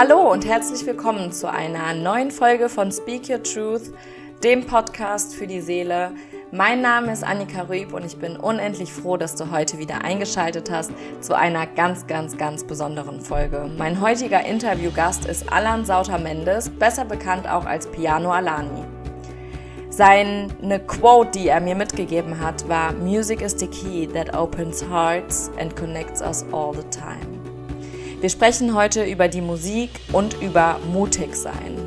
Hallo 0.00 0.30
und 0.30 0.46
herzlich 0.46 0.86
willkommen 0.86 1.32
zu 1.32 1.50
einer 1.50 1.92
neuen 1.92 2.30
Folge 2.30 2.68
von 2.68 2.92
Speak 2.92 3.28
Your 3.28 3.42
Truth, 3.42 3.92
dem 4.44 4.64
Podcast 4.64 5.34
für 5.34 5.48
die 5.48 5.60
Seele. 5.60 6.12
Mein 6.52 6.82
Name 6.82 7.12
ist 7.12 7.24
Annika 7.24 7.62
Rüb 7.62 7.92
und 7.92 8.04
ich 8.04 8.16
bin 8.16 8.36
unendlich 8.36 8.92
froh, 8.92 9.16
dass 9.16 9.34
du 9.34 9.50
heute 9.50 9.78
wieder 9.78 10.04
eingeschaltet 10.04 10.70
hast 10.70 10.92
zu 11.20 11.36
einer 11.36 11.66
ganz, 11.66 12.06
ganz, 12.06 12.36
ganz 12.36 12.62
besonderen 12.62 13.20
Folge. 13.20 13.68
Mein 13.76 14.00
heutiger 14.00 14.46
Interviewgast 14.46 15.24
ist 15.24 15.52
Alan 15.52 15.84
Sauter 15.84 16.20
Mendes, 16.20 16.70
besser 16.70 17.04
bekannt 17.04 17.50
auch 17.50 17.66
als 17.66 17.88
Piano 17.88 18.30
Alani. 18.30 18.84
Seine 19.90 20.78
Quote, 20.86 21.32
die 21.32 21.48
er 21.48 21.60
mir 21.60 21.74
mitgegeben 21.74 22.38
hat, 22.38 22.68
war 22.68 22.92
Music 22.92 23.40
is 23.40 23.58
the 23.58 23.66
key 23.66 24.06
that 24.06 24.32
opens 24.32 24.80
hearts 24.80 25.50
and 25.58 25.74
connects 25.74 26.22
us 26.22 26.44
all 26.52 26.72
the 26.72 26.88
time. 26.88 27.37
Wir 28.20 28.30
sprechen 28.30 28.74
heute 28.74 29.04
über 29.04 29.28
die 29.28 29.40
Musik 29.40 29.90
und 30.12 30.42
über 30.42 30.80
mutig 30.92 31.36
sein. 31.36 31.78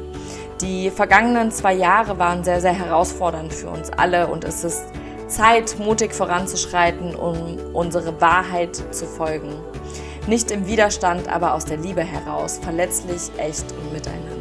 Die 0.61 0.89
vergangenen 0.89 1.51
zwei 1.51 1.73
Jahre 1.73 2.19
waren 2.19 2.45
sehr, 2.45 2.61
sehr 2.61 2.71
herausfordernd 2.71 3.51
für 3.51 3.67
uns 3.67 3.89
alle 3.89 4.27
und 4.27 4.45
es 4.45 4.63
ist 4.63 4.81
Zeit, 5.27 5.75
mutig 5.77 6.13
voranzuschreiten, 6.13 7.15
um 7.15 7.57
unsere 7.73 8.21
Wahrheit 8.21 8.77
zu 8.91 9.05
folgen. 9.05 9.51
Nicht 10.25 10.51
im 10.51 10.67
Widerstand, 10.67 11.27
aber 11.27 11.53
aus 11.53 11.65
der 11.65 11.77
Liebe 11.77 12.01
heraus, 12.01 12.61
verletzlich, 12.63 13.29
echt 13.37 13.65
und 13.73 13.91
miteinander. 13.91 14.31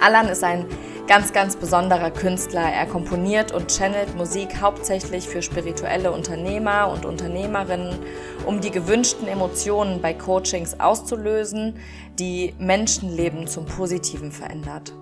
Alan 0.00 0.28
ist 0.28 0.42
ein 0.42 0.64
ganz, 1.06 1.32
ganz 1.32 1.54
besonderer 1.56 2.10
Künstler. 2.10 2.62
Er 2.62 2.86
komponiert 2.86 3.52
und 3.52 3.70
channelt 3.70 4.16
Musik 4.16 4.60
hauptsächlich 4.60 5.28
für 5.28 5.40
spirituelle 5.40 6.10
Unternehmer 6.10 6.90
und 6.90 7.04
Unternehmerinnen, 7.04 7.96
um 8.44 8.60
die 8.60 8.72
gewünschten 8.72 9.28
Emotionen 9.28 10.00
bei 10.00 10.14
Coachings 10.14 10.80
auszulösen, 10.80 11.78
die 12.18 12.54
Menschenleben 12.58 13.46
zum 13.46 13.66
Positiven 13.66 14.32
verändert. 14.32 14.92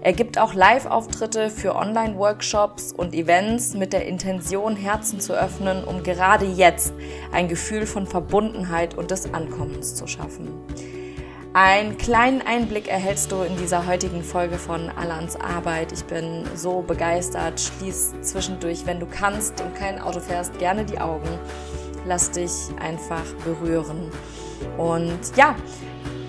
Er 0.00 0.14
gibt 0.14 0.38
auch 0.38 0.54
Live-Auftritte 0.54 1.50
für 1.50 1.76
Online-Workshops 1.76 2.92
und 2.92 3.14
Events 3.14 3.74
mit 3.74 3.92
der 3.92 4.06
Intention, 4.06 4.76
Herzen 4.76 5.20
zu 5.20 5.34
öffnen, 5.34 5.84
um 5.84 6.02
gerade 6.02 6.46
jetzt 6.46 6.94
ein 7.32 7.48
Gefühl 7.48 7.86
von 7.86 8.06
Verbundenheit 8.06 8.96
und 8.96 9.10
des 9.10 9.32
Ankommens 9.32 9.94
zu 9.94 10.06
schaffen. 10.06 10.48
Einen 11.52 11.98
kleinen 11.98 12.42
Einblick 12.42 12.86
erhältst 12.86 13.32
du 13.32 13.42
in 13.42 13.56
dieser 13.56 13.84
heutigen 13.88 14.22
Folge 14.22 14.56
von 14.56 14.88
Alans 14.90 15.34
Arbeit. 15.34 15.90
Ich 15.90 16.04
bin 16.04 16.44
so 16.54 16.80
begeistert. 16.80 17.60
Schließ 17.60 18.12
zwischendurch, 18.22 18.86
wenn 18.86 19.00
du 19.00 19.06
kannst 19.06 19.60
und 19.60 19.74
kein 19.74 20.00
Auto 20.00 20.20
fährst, 20.20 20.56
gerne 20.60 20.84
die 20.84 21.00
Augen. 21.00 21.28
Lass 22.06 22.30
dich 22.30 22.52
einfach 22.78 23.24
berühren. 23.44 24.12
Und 24.78 25.18
ja, 25.34 25.56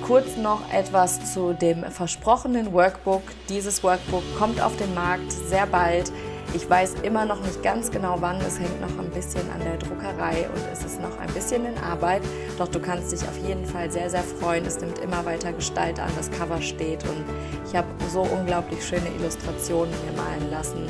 kurz 0.08 0.38
noch 0.38 0.62
etwas 0.74 1.32
zu 1.36 1.54
dem 1.54 1.84
versprochenen 1.84 2.74
Workbook. 2.74 3.22
Dieses 3.48 3.84
Workbook 3.84 4.24
kommt 4.40 4.60
auf 4.60 4.76
den 4.78 4.92
Markt 4.96 5.32
sehr 5.32 5.68
bald. 5.68 6.12
Ich 6.54 6.70
weiß 6.70 6.96
immer 7.04 7.24
noch 7.24 7.40
nicht 7.42 7.64
ganz 7.64 7.92
genau 7.92 8.18
wann. 8.20 8.42
Es 8.42 8.60
hängt 8.60 8.82
noch 8.82 9.02
ein 9.02 9.10
bisschen 9.12 9.50
an 9.52 9.62
der 9.62 9.78
Druckerei 9.78 10.50
und 10.54 10.62
es 10.74 10.84
ist 10.84 11.02
noch 11.02 11.18
ein 11.18 11.34
bisschen 11.34 11.66
in 11.66 11.78
Arbeit. 11.78 12.22
Doch 12.58 12.68
du 12.68 12.80
kannst 12.80 13.14
dich 13.14 13.22
auf 13.22 13.38
jeden 13.48 13.66
Fall 13.66 13.90
sehr, 13.90 14.10
sehr 14.10 14.24
freuen. 14.24 14.66
Es 14.66 14.82
nimmt 14.82 15.00
immer 15.00 15.24
weiter 15.24 15.54
Gestalt 15.54 15.98
an. 15.98 16.10
Das 16.18 16.30
Cover 16.30 16.62
steht 16.62 17.04
und 17.06 17.24
ich 17.66 17.76
habe 17.76 17.88
so 18.12 18.22
unglaublich 18.24 18.86
schöne 18.86 19.08
Illustrationen 19.18 19.94
mir 20.06 20.22
malen 20.22 20.52
lassen. 20.52 20.88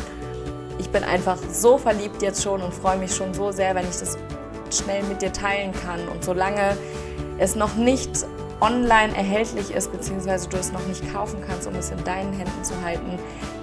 Ich 0.80 0.90
bin 0.90 1.04
einfach 1.04 1.38
so 1.52 1.78
verliebt 1.78 2.24
jetzt 2.24 2.42
schon 2.42 2.64
und 2.64 2.74
freue 2.74 2.98
mich 2.98 3.16
schon 3.16 3.32
so 3.36 3.52
sehr, 3.52 3.76
wenn 3.76 3.88
ich 3.88 4.00
das 4.00 4.18
schnell 4.72 5.04
mit 5.04 5.22
dir 5.22 5.32
teilen 5.32 5.74
kann. 5.74 6.08
Und 6.08 6.24
solange 6.24 6.76
es 7.38 7.56
noch 7.56 7.76
nicht 7.76 8.26
online 8.62 9.16
erhältlich 9.16 9.72
ist, 9.72 9.92
beziehungsweise 9.92 10.50
du 10.50 10.58
es 10.58 10.72
noch 10.72 10.86
nicht 10.88 11.12
kaufen 11.14 11.40
kannst, 11.46 11.68
um 11.68 11.76
es 11.76 11.92
in 11.92 12.04
deinen 12.04 12.34
Händen 12.34 12.64
zu 12.64 12.74
halten, 12.84 13.20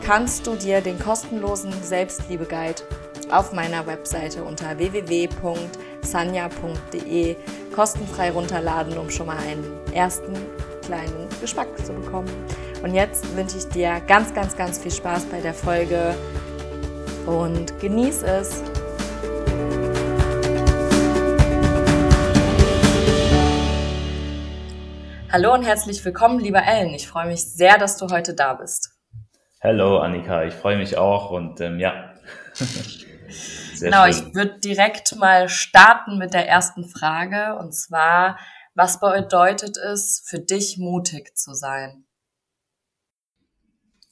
kannst 0.09 0.47
du 0.47 0.57
dir 0.57 0.81
den 0.81 0.99
kostenlosen 0.99 1.71
Selbstliebe-Guide 1.83 2.81
auf 3.31 3.53
meiner 3.53 3.87
Webseite 3.87 4.43
unter 4.43 4.79
www.sanja.de 4.79 5.37
kostenfrei 7.75 8.31
runterladen, 8.31 8.97
um 8.97 9.11
schon 9.11 9.27
mal 9.27 9.37
einen 9.37 9.67
ersten 9.93 10.33
kleinen 10.81 11.29
Geschmack 11.43 11.69
zu 11.85 11.93
bekommen. 11.93 12.31
Und 12.83 12.95
jetzt 12.95 13.37
wünsche 13.37 13.59
ich 13.59 13.69
dir 13.69 14.01
ganz, 14.07 14.33
ganz, 14.33 14.57
ganz 14.57 14.79
viel 14.79 14.93
Spaß 14.93 15.27
bei 15.27 15.43
der 15.43 15.53
Folge 15.53 16.15
und 17.27 17.79
genieß 17.79 18.23
es. 18.23 18.63
Hallo 25.31 25.53
und 25.53 25.65
herzlich 25.65 26.03
willkommen, 26.03 26.41
lieber 26.41 26.63
Ellen. 26.63 26.95
Ich 26.95 27.07
freue 27.07 27.27
mich 27.27 27.45
sehr, 27.45 27.77
dass 27.77 27.99
du 27.99 28.09
heute 28.09 28.33
da 28.33 28.55
bist. 28.55 28.98
Hallo 29.61 29.99
Annika, 29.99 30.45
ich 30.45 30.55
freue 30.55 30.77
mich 30.77 30.97
auch 30.97 31.33
und 31.33 31.61
ähm, 31.61 31.81
ja. 31.81 32.15
genau, 33.81 34.05
schön. 34.05 34.29
ich 34.29 34.35
würde 34.35 34.61
direkt 34.61 35.17
mal 35.17 35.49
starten 35.49 36.17
mit 36.17 36.33
der 36.33 36.49
ersten 36.49 36.89
Frage 36.89 37.59
und 37.59 37.75
zwar, 37.75 38.39
was 38.75 39.01
bedeutet 39.01 39.77
es 39.77 40.23
für 40.25 40.39
dich, 40.39 40.79
mutig 40.79 41.37
zu 41.37 41.55
sein? 41.55 42.05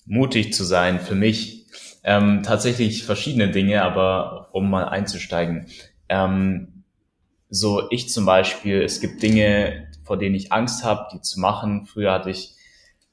Mutig 0.04 0.52
zu 0.52 0.64
sein 0.64 0.98
für 0.98 1.14
mich 1.14 1.66
ähm, 2.02 2.42
tatsächlich 2.42 3.04
verschiedene 3.04 3.52
Dinge, 3.52 3.82
aber 3.82 4.48
um 4.52 4.68
mal 4.68 4.88
einzusteigen. 4.88 5.66
Ähm, 6.08 6.84
so 7.48 7.88
ich 7.90 8.08
zum 8.08 8.26
Beispiel, 8.26 8.82
es 8.82 9.00
gibt 9.00 9.22
Dinge, 9.22 9.92
vor 10.02 10.18
denen 10.18 10.34
ich 10.34 10.50
Angst 10.50 10.82
habe, 10.82 11.06
die 11.12 11.20
zu 11.20 11.38
machen. 11.38 11.86
Früher 11.86 12.12
hatte 12.12 12.30
ich, 12.30 12.55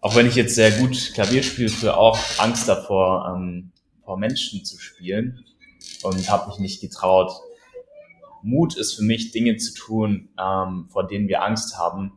auch 0.03 0.17
wenn 0.17 0.27
ich 0.27 0.35
jetzt 0.35 0.55
sehr 0.55 0.71
gut 0.71 1.13
Klavier 1.13 1.41
spiele, 1.43 1.69
früher 1.69 1.97
auch 1.97 2.19
Angst 2.37 2.67
davor, 2.67 3.33
ähm, 3.33 3.71
vor 4.03 4.17
Menschen 4.17 4.65
zu 4.65 4.77
spielen 4.77 5.45
und 6.03 6.29
habe 6.29 6.49
mich 6.49 6.59
nicht 6.59 6.81
getraut. 6.81 7.31
Mut 8.41 8.75
ist 8.75 8.95
für 8.95 9.03
mich, 9.03 9.31
Dinge 9.31 9.55
zu 9.55 9.73
tun, 9.73 10.27
ähm, 10.37 10.89
vor 10.89 11.07
denen 11.07 11.29
wir 11.29 11.41
Angst 11.41 11.77
haben 11.77 12.11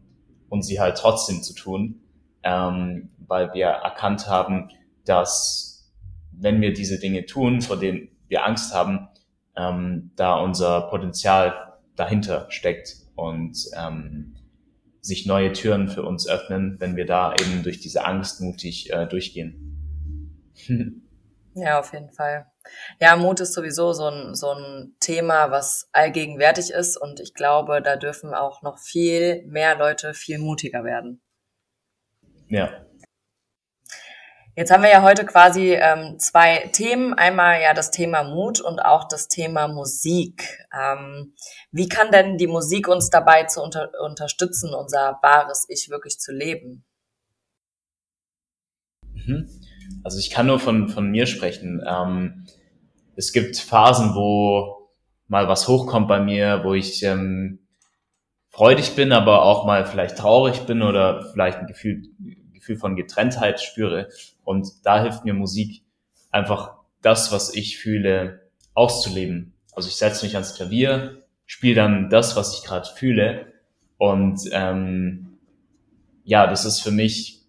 und 0.49 0.63
sie 0.63 0.81
halt 0.81 0.97
trotzdem 0.97 1.45
zu 1.45 1.55
tun, 1.55 2.01
ähm, 2.43 3.11
weil 3.19 3.55
wir 3.55 3.67
erkannt 3.67 4.27
haben, 4.27 4.69
dass 5.05 5.89
wenn 6.33 6.61
wir 6.61 6.73
diese 6.73 6.99
Dinge 6.99 7.25
tun, 7.25 7.63
vor 7.63 7.77
denen 7.77 8.09
wir 8.27 8.45
Angst 8.45 8.75
haben, 8.75 9.11
ähm, 9.57 10.11
da 10.17 10.41
unser 10.41 10.91
Potenzial 10.91 11.75
dahinter 11.95 12.47
steckt 12.49 12.97
und 13.15 13.57
ähm, 13.79 14.35
sich 15.07 15.27
neue 15.27 15.53
Türen 15.53 15.89
für 15.89 16.03
uns 16.03 16.29
öffnen, 16.29 16.77
wenn 16.81 16.97
wir 16.97 17.07
da 17.07 17.35
eben 17.35 17.63
durch 17.63 17.81
diese 17.81 18.05
Angst 18.05 18.41
mutig 18.41 18.93
äh, 18.93 19.07
durchgehen. 19.07 20.53
Ja, 21.59 21.81
auf 21.81 21.95
jeden 21.95 22.11
Fall. 22.11 22.53
Ja, 23.01 23.17
Mut 23.17 23.41
ist 23.41 23.55
sowieso 23.55 23.95
so 23.95 24.09
ein, 24.09 24.35
so 24.35 24.53
ein 24.53 24.95
Thema, 25.01 25.51
was 25.51 25.89
allgegenwärtig 25.93 26.71
ist 26.71 26.99
und 26.99 27.19
ich 27.19 27.33
glaube, 27.33 27.81
da 27.81 27.97
dürfen 27.97 28.35
auch 28.35 28.61
noch 28.61 28.79
viel 28.79 29.43
mehr 29.47 29.75
Leute 29.79 30.13
viel 30.13 30.37
mutiger 30.39 30.85
werden. 30.85 31.23
Ja, 32.49 32.86
Jetzt 34.59 34.73
haben 34.73 34.83
wir 34.83 34.91
ja 34.91 35.03
heute 35.03 35.27
quasi 35.27 35.75
ähm, 35.75 36.19
zwei 36.19 36.71
Themen. 36.73 37.13
Einmal 37.13 37.61
ja 37.61 37.75
das 37.75 37.91
Thema 37.91 38.25
Mut 38.25 38.59
und 38.59 38.81
auch 38.81 39.07
das 39.07 39.29
Thema 39.29 39.69
Musik. 39.69 40.67
Ähm, 40.73 41.35
wie 41.73 41.91
kann 41.91 42.11
denn 42.11 42.39
die 42.39 42.47
Musik 42.47 42.89
uns 42.89 43.11
dabei 43.11 43.45
zu 43.45 43.63
unter 43.63 43.91
unterstützen, 44.03 44.73
unser 44.73 45.19
wahres 45.21 45.67
Ich 45.69 45.91
wirklich 45.91 46.19
zu 46.19 46.33
leben? 46.33 46.87
Mhm. 49.13 49.47
Also 50.03 50.19
ich 50.19 50.31
kann 50.31 50.47
nur 50.47 50.59
von, 50.59 50.89
von 50.89 51.11
mir 51.11 51.27
sprechen. 51.27 51.85
Ähm, 51.87 52.47
es 53.15 53.35
gibt 53.35 53.59
Phasen, 53.59 54.15
wo 54.15 54.91
mal 55.29 55.49
was 55.49 55.69
hochkommt 55.69 56.09
bei 56.09 56.21
mir, 56.21 56.63
wo 56.65 56.73
ich 56.73 57.03
ähm, 57.03 57.67
freudig 58.49 58.97
bin, 58.97 59.13
aber 59.13 59.43
auch 59.43 59.67
mal 59.67 59.85
vielleicht 59.85 60.17
traurig 60.17 60.61
bin 60.61 60.81
oder 60.81 61.29
vielleicht 61.31 61.59
ein 61.59 61.67
Gefühl, 61.67 62.05
Gefühl 62.67 62.77
von 62.77 62.97
Getrenntheit 62.97 63.61
spüre. 63.61 64.09
Und 64.45 64.69
da 64.85 65.01
hilft 65.03 65.25
mir 65.25 65.35
Musik 65.35 65.83
einfach 66.33 66.75
das, 67.01 67.31
was 67.31 67.55
ich 67.55 67.79
fühle, 67.79 68.41
auszuleben. 68.75 69.55
Also 69.73 69.89
ich 69.89 69.97
setze 69.97 70.25
mich 70.25 70.35
ans 70.35 70.57
Klavier, 70.57 71.23
spiele 71.45 71.77
dann 71.77 72.11
das, 72.11 72.35
was 72.35 72.59
ich 72.59 72.65
gerade 72.65 72.89
fühle. 72.97 73.53
Und 73.99 74.41
ähm, 74.51 75.39
ja, 76.25 76.49
das 76.49 76.65
ist 76.65 76.81
für 76.81 76.91
mich 76.91 77.43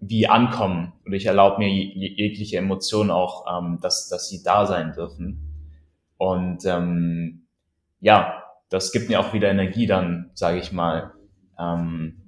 wie 0.00 0.26
ankommen. 0.26 0.92
Und 1.04 1.12
ich 1.12 1.26
erlaube 1.26 1.58
mir 1.58 1.68
jegliche 1.70 2.58
Emotionen 2.58 3.10
auch, 3.10 3.46
ähm, 3.48 3.78
dass, 3.80 4.08
dass 4.08 4.28
sie 4.28 4.42
da 4.42 4.66
sein 4.66 4.92
dürfen. 4.92 5.40
Und 6.18 6.64
ähm, 6.64 7.46
ja, 8.00 8.42
das 8.68 8.90
gibt 8.90 9.08
mir 9.08 9.20
auch 9.20 9.32
wieder 9.32 9.48
Energie 9.48 9.86
dann, 9.86 10.30
sage 10.34 10.58
ich 10.58 10.72
mal, 10.72 11.12
ähm, 11.58 12.25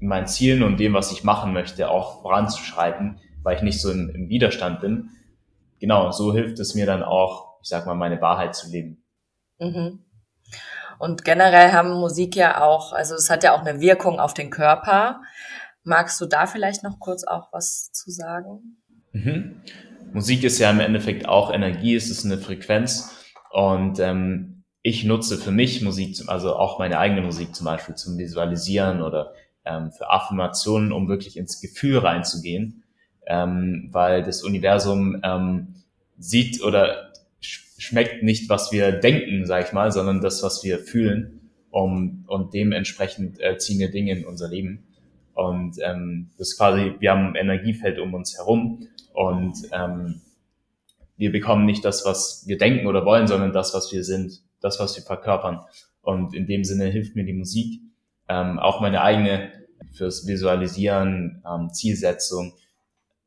meinen 0.00 0.26
Zielen 0.26 0.62
und 0.62 0.78
dem, 0.78 0.94
was 0.94 1.12
ich 1.12 1.24
machen 1.24 1.52
möchte, 1.52 1.90
auch 1.90 2.22
voranzuschreiten 2.22 3.20
weil 3.48 3.56
ich 3.56 3.62
nicht 3.62 3.80
so 3.80 3.90
im, 3.90 4.10
im 4.10 4.28
Widerstand 4.28 4.80
bin. 4.80 5.08
Genau, 5.80 6.10
so 6.10 6.34
hilft 6.34 6.58
es 6.58 6.74
mir 6.74 6.84
dann 6.84 7.02
auch, 7.02 7.60
ich 7.62 7.68
sag 7.70 7.86
mal, 7.86 7.94
meine 7.94 8.20
Wahrheit 8.20 8.54
zu 8.54 8.70
leben. 8.70 9.02
Mhm. 9.58 10.00
Und 10.98 11.24
generell 11.24 11.72
haben 11.72 11.92
Musik 11.92 12.36
ja 12.36 12.62
auch, 12.62 12.92
also 12.92 13.14
es 13.14 13.30
hat 13.30 13.44
ja 13.44 13.54
auch 13.54 13.64
eine 13.64 13.80
Wirkung 13.80 14.20
auf 14.20 14.34
den 14.34 14.50
Körper. 14.50 15.22
Magst 15.84 16.20
du 16.20 16.26
da 16.26 16.46
vielleicht 16.46 16.82
noch 16.82 16.98
kurz 16.98 17.24
auch 17.24 17.52
was 17.52 17.90
zu 17.92 18.10
sagen? 18.10 18.82
Mhm. 19.12 19.62
Musik 20.12 20.44
ist 20.44 20.58
ja 20.58 20.70
im 20.70 20.80
Endeffekt 20.80 21.26
auch 21.26 21.50
Energie, 21.50 21.94
es 21.94 22.10
ist 22.10 22.26
eine 22.26 22.36
Frequenz 22.36 23.14
und 23.50 23.98
ähm, 23.98 24.64
ich 24.82 25.04
nutze 25.04 25.38
für 25.38 25.52
mich 25.52 25.80
Musik, 25.80 26.18
also 26.26 26.54
auch 26.56 26.78
meine 26.78 26.98
eigene 26.98 27.22
Musik 27.22 27.54
zum 27.54 27.64
Beispiel 27.64 27.94
zum 27.94 28.18
Visualisieren 28.18 29.02
oder 29.02 29.32
ähm, 29.68 29.92
für 29.92 30.10
Affirmationen, 30.10 30.92
um 30.92 31.08
wirklich 31.08 31.36
ins 31.36 31.60
Gefühl 31.60 31.98
reinzugehen, 31.98 32.82
ähm, 33.26 33.88
weil 33.92 34.22
das 34.22 34.42
Universum 34.42 35.20
ähm, 35.22 35.74
sieht 36.18 36.62
oder 36.62 37.12
schmeckt 37.40 38.22
nicht, 38.22 38.48
was 38.48 38.72
wir 38.72 38.92
denken, 38.92 39.46
sag 39.46 39.66
ich 39.66 39.72
mal, 39.72 39.92
sondern 39.92 40.20
das, 40.20 40.42
was 40.42 40.64
wir 40.64 40.78
fühlen. 40.78 41.34
Um, 41.70 42.24
und 42.26 42.54
dementsprechend 42.54 43.40
äh, 43.40 43.58
ziehen 43.58 43.78
wir 43.78 43.90
Dinge 43.90 44.12
in 44.12 44.24
unser 44.24 44.48
Leben. 44.48 44.84
Und 45.34 45.76
ähm, 45.84 46.30
das 46.38 46.48
ist 46.48 46.56
quasi, 46.56 46.94
wir 46.98 47.10
haben 47.10 47.28
ein 47.28 47.34
Energiefeld 47.34 47.98
um 47.98 48.14
uns 48.14 48.36
herum 48.36 48.88
und 49.12 49.54
ähm, 49.70 50.22
wir 51.16 51.30
bekommen 51.30 51.66
nicht 51.66 51.84
das, 51.84 52.06
was 52.06 52.44
wir 52.46 52.58
denken 52.58 52.86
oder 52.86 53.04
wollen, 53.04 53.26
sondern 53.26 53.52
das, 53.52 53.74
was 53.74 53.92
wir 53.92 54.02
sind, 54.02 54.40
das, 54.60 54.80
was 54.80 54.96
wir 54.96 55.04
verkörpern. 55.04 55.60
Und 56.00 56.34
in 56.34 56.46
dem 56.46 56.64
Sinne 56.64 56.86
hilft 56.86 57.14
mir 57.14 57.24
die 57.24 57.34
Musik, 57.34 57.82
ähm, 58.28 58.58
auch 58.58 58.80
meine 58.80 59.02
eigene 59.02 59.52
fürs 59.92 60.26
Visualisieren, 60.26 61.42
ähm, 61.46 61.72
Zielsetzung. 61.72 62.54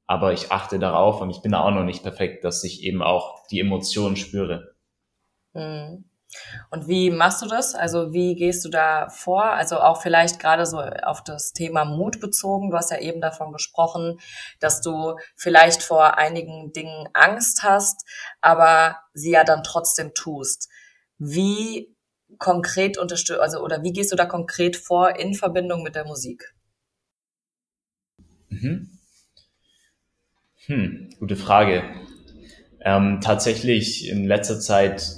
Aber 0.07 0.33
ich 0.33 0.51
achte 0.51 0.79
darauf 0.79 1.21
und 1.21 1.29
ich 1.29 1.41
bin 1.41 1.53
da 1.53 1.61
auch 1.61 1.71
noch 1.71 1.85
nicht 1.85 2.03
perfekt, 2.03 2.43
dass 2.43 2.63
ich 2.63 2.83
eben 2.83 3.01
auch 3.01 3.47
die 3.47 3.59
Emotionen 3.59 4.17
spüre. 4.17 4.75
Mhm. 5.53 6.05
Und 6.69 6.87
wie 6.87 7.11
machst 7.11 7.41
du 7.41 7.47
das? 7.47 7.75
Also 7.75 8.13
wie 8.13 8.35
gehst 8.35 8.63
du 8.63 8.69
da 8.69 9.09
vor? 9.09 9.43
Also 9.43 9.79
auch 9.79 10.01
vielleicht 10.01 10.39
gerade 10.39 10.65
so 10.65 10.79
auf 10.79 11.23
das 11.23 11.51
Thema 11.51 11.83
Mut 11.83 12.21
bezogen. 12.21 12.71
Du 12.71 12.77
hast 12.77 12.91
ja 12.91 12.99
eben 12.99 13.21
davon 13.21 13.51
gesprochen, 13.51 14.19
dass 14.59 14.81
du 14.81 15.15
vielleicht 15.35 15.83
vor 15.83 16.17
einigen 16.17 16.71
Dingen 16.71 17.09
Angst 17.13 17.63
hast, 17.63 18.05
aber 18.39 18.97
sie 19.13 19.31
ja 19.31 19.43
dann 19.43 19.63
trotzdem 19.63 20.13
tust. 20.13 20.69
Wie 21.17 21.93
konkret 22.37 22.97
unterstützt, 22.97 23.39
also 23.39 23.59
oder 23.59 23.83
wie 23.83 23.93
gehst 23.93 24.11
du 24.11 24.15
da 24.15 24.25
konkret 24.25 24.75
vor 24.75 25.15
in 25.17 25.33
Verbindung 25.33 25.83
mit 25.83 25.95
der 25.95 26.05
Musik? 26.05 26.53
Mhm. 28.49 28.89
Hm, 30.65 31.09
gute 31.19 31.35
Frage. 31.35 31.83
Ähm, 32.81 33.19
tatsächlich 33.21 34.09
in 34.09 34.25
letzter 34.25 34.59
Zeit 34.59 35.15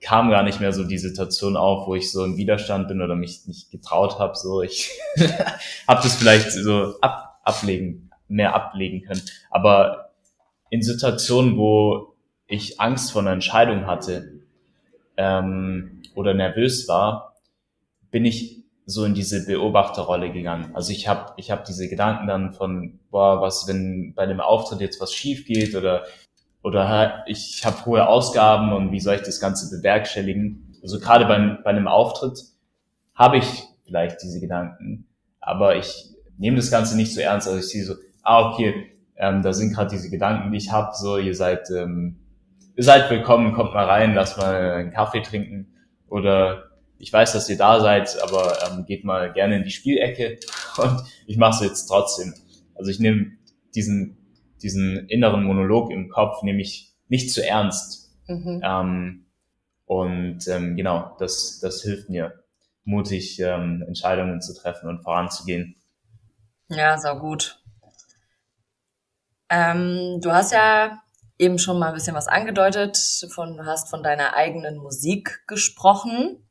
kam 0.00 0.30
gar 0.30 0.42
nicht 0.42 0.60
mehr 0.60 0.72
so 0.72 0.84
die 0.84 0.98
Situation 0.98 1.56
auf, 1.56 1.86
wo 1.86 1.94
ich 1.94 2.10
so 2.10 2.24
im 2.24 2.36
Widerstand 2.36 2.88
bin 2.88 3.00
oder 3.00 3.14
mich 3.14 3.46
nicht 3.46 3.70
getraut 3.70 4.18
habe. 4.18 4.36
So, 4.36 4.62
ich 4.62 4.90
habe 5.88 6.02
das 6.02 6.16
vielleicht 6.16 6.50
so 6.50 6.98
ab, 7.00 7.40
ablegen, 7.44 8.10
mehr 8.28 8.54
ablegen 8.54 9.02
können. 9.02 9.22
Aber 9.50 10.10
in 10.70 10.82
Situationen, 10.82 11.56
wo 11.56 12.14
ich 12.46 12.80
Angst 12.80 13.12
vor 13.12 13.22
einer 13.22 13.32
Entscheidung 13.32 13.86
hatte 13.86 14.41
ähm, 15.22 16.02
oder 16.16 16.34
nervös 16.34 16.88
war, 16.88 17.36
bin 18.10 18.24
ich 18.24 18.64
so 18.84 19.04
in 19.04 19.14
diese 19.14 19.46
Beobachterrolle 19.46 20.32
gegangen. 20.32 20.72
Also 20.74 20.92
ich 20.92 21.06
habe 21.06 21.32
ich 21.36 21.50
hab 21.50 21.64
diese 21.64 21.88
Gedanken 21.88 22.26
dann 22.26 22.52
von, 22.52 22.98
boah, 23.10 23.40
was, 23.40 23.68
wenn 23.68 24.12
bei 24.14 24.26
dem 24.26 24.40
Auftritt 24.40 24.80
jetzt 24.80 25.00
was 25.00 25.14
schief 25.14 25.46
geht 25.46 25.76
oder, 25.76 26.04
oder 26.62 27.24
ich 27.26 27.64
habe 27.64 27.86
hohe 27.86 28.06
Ausgaben 28.06 28.72
und 28.72 28.90
wie 28.90 29.00
soll 29.00 29.14
ich 29.14 29.22
das 29.22 29.38
Ganze 29.38 29.74
bewerkstelligen. 29.76 30.74
Also 30.82 30.98
gerade 30.98 31.26
beim, 31.26 31.58
bei 31.62 31.70
einem 31.70 31.86
Auftritt 31.86 32.40
habe 33.14 33.38
ich 33.38 33.64
vielleicht 33.84 34.22
diese 34.22 34.40
Gedanken, 34.40 35.06
aber 35.40 35.76
ich 35.76 36.10
nehme 36.36 36.56
das 36.56 36.70
Ganze 36.70 36.96
nicht 36.96 37.14
so 37.14 37.20
ernst. 37.20 37.46
Also 37.46 37.60
ich 37.60 37.68
sehe 37.68 37.84
so, 37.84 37.94
ah, 38.22 38.50
okay, 38.50 38.96
ähm, 39.16 39.42
da 39.42 39.52
sind 39.52 39.72
gerade 39.72 39.90
diese 39.90 40.10
Gedanken, 40.10 40.50
die 40.50 40.58
ich 40.58 40.72
habe, 40.72 40.90
so, 40.94 41.18
ihr 41.18 41.36
seid, 41.36 41.70
ähm, 41.70 42.16
ihr 42.76 42.84
seid 42.84 43.10
willkommen, 43.10 43.52
kommt 43.52 43.74
mal 43.74 43.84
rein, 43.84 44.14
lasst 44.14 44.38
mal 44.38 44.72
einen 44.72 44.92
Kaffee 44.92 45.22
trinken 45.22 45.74
oder 46.08 46.70
ich 46.98 47.12
weiß, 47.12 47.32
dass 47.32 47.48
ihr 47.48 47.58
da 47.58 47.80
seid, 47.80 48.22
aber 48.22 48.58
ähm, 48.64 48.84
geht 48.86 49.04
mal 49.04 49.32
gerne 49.32 49.56
in 49.56 49.64
die 49.64 49.70
Spielecke 49.70 50.38
und 50.78 51.02
ich 51.26 51.36
mache 51.36 51.64
es 51.64 51.70
jetzt 51.70 51.86
trotzdem. 51.86 52.34
Also 52.74 52.90
ich 52.90 53.00
nehme 53.00 53.32
diesen, 53.74 54.16
diesen 54.62 55.08
inneren 55.08 55.44
Monolog 55.44 55.90
im 55.90 56.08
Kopf 56.08 56.42
nehme 56.42 56.62
ich 56.62 56.94
nicht 57.08 57.32
zu 57.32 57.46
ernst. 57.46 58.14
Mhm. 58.28 58.60
Ähm, 58.64 59.26
und 59.84 60.46
ähm, 60.48 60.76
genau, 60.76 61.16
das, 61.18 61.58
das 61.60 61.82
hilft 61.82 62.08
mir, 62.08 62.42
mutig 62.84 63.38
ähm, 63.40 63.84
Entscheidungen 63.86 64.40
zu 64.40 64.54
treffen 64.54 64.88
und 64.88 65.02
voranzugehen. 65.02 65.76
Ja, 66.68 66.96
sau 66.98 67.18
gut. 67.18 67.60
Ähm, 69.50 70.20
du 70.22 70.32
hast 70.32 70.52
ja 70.52 71.02
eben 71.38 71.58
schon 71.58 71.78
mal 71.78 71.88
ein 71.88 71.94
bisschen 71.94 72.14
was 72.14 72.28
angedeutet, 72.28 72.96
von, 73.34 73.56
du 73.56 73.66
hast 73.66 73.88
von 73.88 74.02
deiner 74.02 74.34
eigenen 74.34 74.76
Musik 74.76 75.42
gesprochen. 75.46 76.48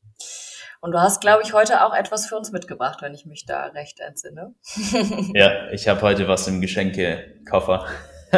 Und 0.81 0.94
du 0.94 1.00
hast, 1.00 1.22
glaube 1.22 1.44
ich, 1.44 1.54
heute 1.54 1.86
auch 1.86 1.94
etwas 1.94 2.25
für 2.25 2.36
uns 2.36 2.51
mitgebracht, 2.51 3.01
wenn 3.01 3.13
ich 3.13 3.25
mich 3.25 3.45
da 3.45 3.66
recht 3.68 4.00
entsinne. 4.00 4.56
ja, 5.33 5.69
ich 5.72 5.88
habe 5.88 6.01
heute 6.01 6.28
was 6.28 6.48
im 6.48 6.60
Geschenkekoffer. 6.60 7.86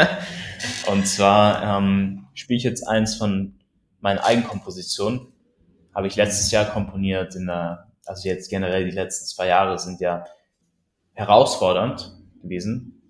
Und 0.91 1.07
zwar 1.07 1.77
ähm, 1.77 2.27
spiele 2.33 2.57
ich 2.57 2.63
jetzt 2.63 2.85
eins 2.87 3.15
von 3.15 3.59
meinen 4.01 4.19
Eigenkompositionen. 4.19 5.31
Habe 5.95 6.07
ich 6.07 6.17
letztes 6.17 6.51
Jahr 6.51 6.65
komponiert 6.65 7.35
in 7.35 7.47
der, 7.47 7.91
also 8.05 8.27
jetzt 8.27 8.49
generell 8.49 8.83
die 8.83 8.91
letzten 8.91 9.25
zwei 9.25 9.47
Jahre 9.47 9.79
sind 9.79 10.01
ja 10.01 10.25
herausfordernd 11.13 12.11
gewesen 12.41 13.01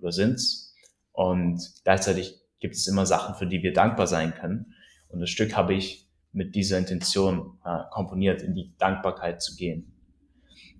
oder 0.00 0.12
sind's. 0.12 0.74
Und 1.12 1.60
gleichzeitig 1.84 2.41
gibt 2.62 2.76
es 2.76 2.86
immer 2.86 3.04
Sachen, 3.04 3.34
für 3.34 3.46
die 3.46 3.62
wir 3.62 3.74
dankbar 3.74 4.06
sein 4.06 4.32
können. 4.34 4.72
Und 5.08 5.20
das 5.20 5.28
Stück 5.28 5.54
habe 5.56 5.74
ich 5.74 6.08
mit 6.32 6.54
dieser 6.54 6.78
Intention 6.78 7.58
äh, 7.64 7.80
komponiert, 7.90 8.40
in 8.40 8.54
die 8.54 8.72
Dankbarkeit 8.78 9.42
zu 9.42 9.56
gehen. 9.56 9.92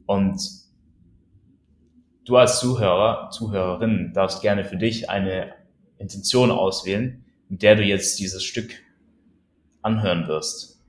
Und 0.06 0.40
du 2.24 2.36
als 2.36 2.60
Zuhörer, 2.60 3.30
Zuhörerin 3.30 4.12
darfst 4.14 4.40
gerne 4.40 4.64
für 4.64 4.76
dich 4.76 5.10
eine 5.10 5.52
Intention 5.98 6.52
auswählen, 6.52 7.24
mit 7.48 7.62
der 7.62 7.74
du 7.76 7.82
jetzt 7.82 8.18
dieses 8.20 8.44
Stück 8.44 8.72
anhören 9.82 10.28
wirst. 10.28 10.80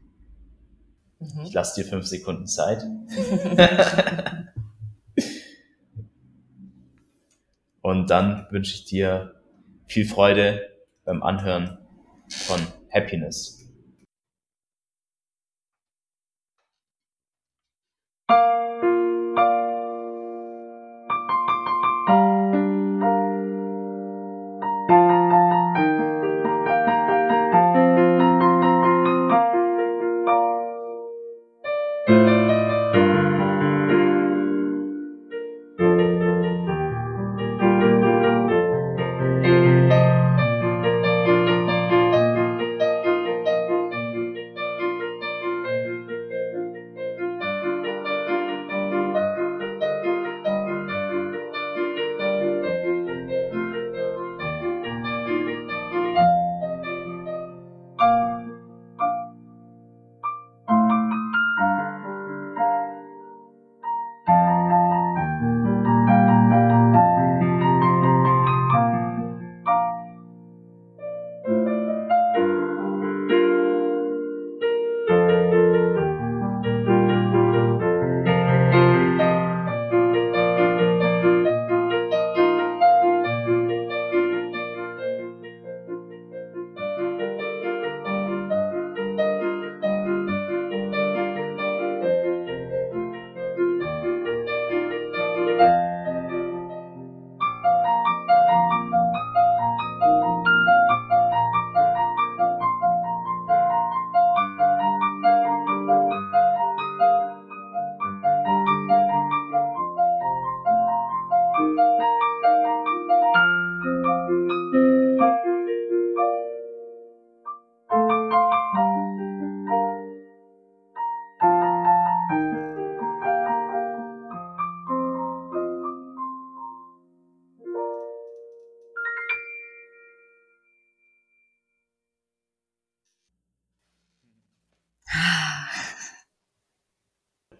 Mhm. 1.20 1.42
Ich 1.46 1.54
lasse 1.54 1.82
dir 1.82 1.90
fünf 1.90 2.06
Sekunden 2.06 2.46
Zeit. 2.48 2.84
Und 7.82 8.12
dann 8.12 8.48
wünsche 8.52 8.76
ich 8.76 8.86
dir 8.86 9.42
viel 9.88 10.08
Freude 10.08 10.73
beim 11.06 11.24
Anhören 11.24 11.78
von 12.30 12.60
Happiness. 12.94 13.63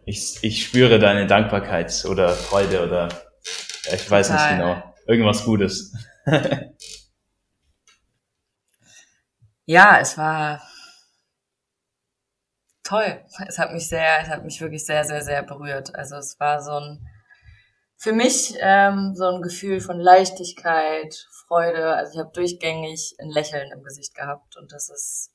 Ich, 0.06 0.44
ich, 0.44 0.64
spüre 0.66 1.00
deine 1.00 1.28
Dankbarkeit 1.28 2.06
oder 2.06 2.30
Freude 2.30 2.86
oder 2.86 3.10
ich 3.94 4.10
weiß 4.10 4.28
Total. 4.28 4.58
nicht 4.58 4.60
genau. 4.60 4.94
Irgendwas 5.08 5.44
Gutes. 5.44 5.94
ja, 9.66 10.00
es 10.00 10.18
war 10.18 10.62
toll. 12.84 13.22
Es 13.48 13.58
hat 13.58 13.74
mich 13.74 13.88
sehr, 13.88 14.22
es 14.22 14.30
hat 14.30 14.44
mich 14.44 14.60
wirklich 14.62 14.86
sehr, 14.86 15.04
sehr, 15.04 15.22
sehr 15.22 15.44
berührt. 15.44 15.96
Also 15.96 16.16
es 16.18 16.40
war 16.40 16.62
so 16.62 16.72
ein, 16.72 17.08
für 17.98 18.14
mich 18.14 18.56
ähm, 18.60 19.14
so 19.16 19.26
ein 19.28 19.42
Gefühl 19.42 19.80
von 19.80 20.00
Leichtigkeit, 20.00 21.28
Freude. 21.48 21.96
Also 21.96 22.14
ich 22.14 22.20
habe 22.20 22.32
durchgängig 22.34 23.16
ein 23.20 23.30
Lächeln 23.30 23.72
im 23.72 23.84
Gesicht 23.84 24.16
gehabt 24.16 24.58
und 24.58 24.72
das 24.72 24.90
ist 24.90 25.34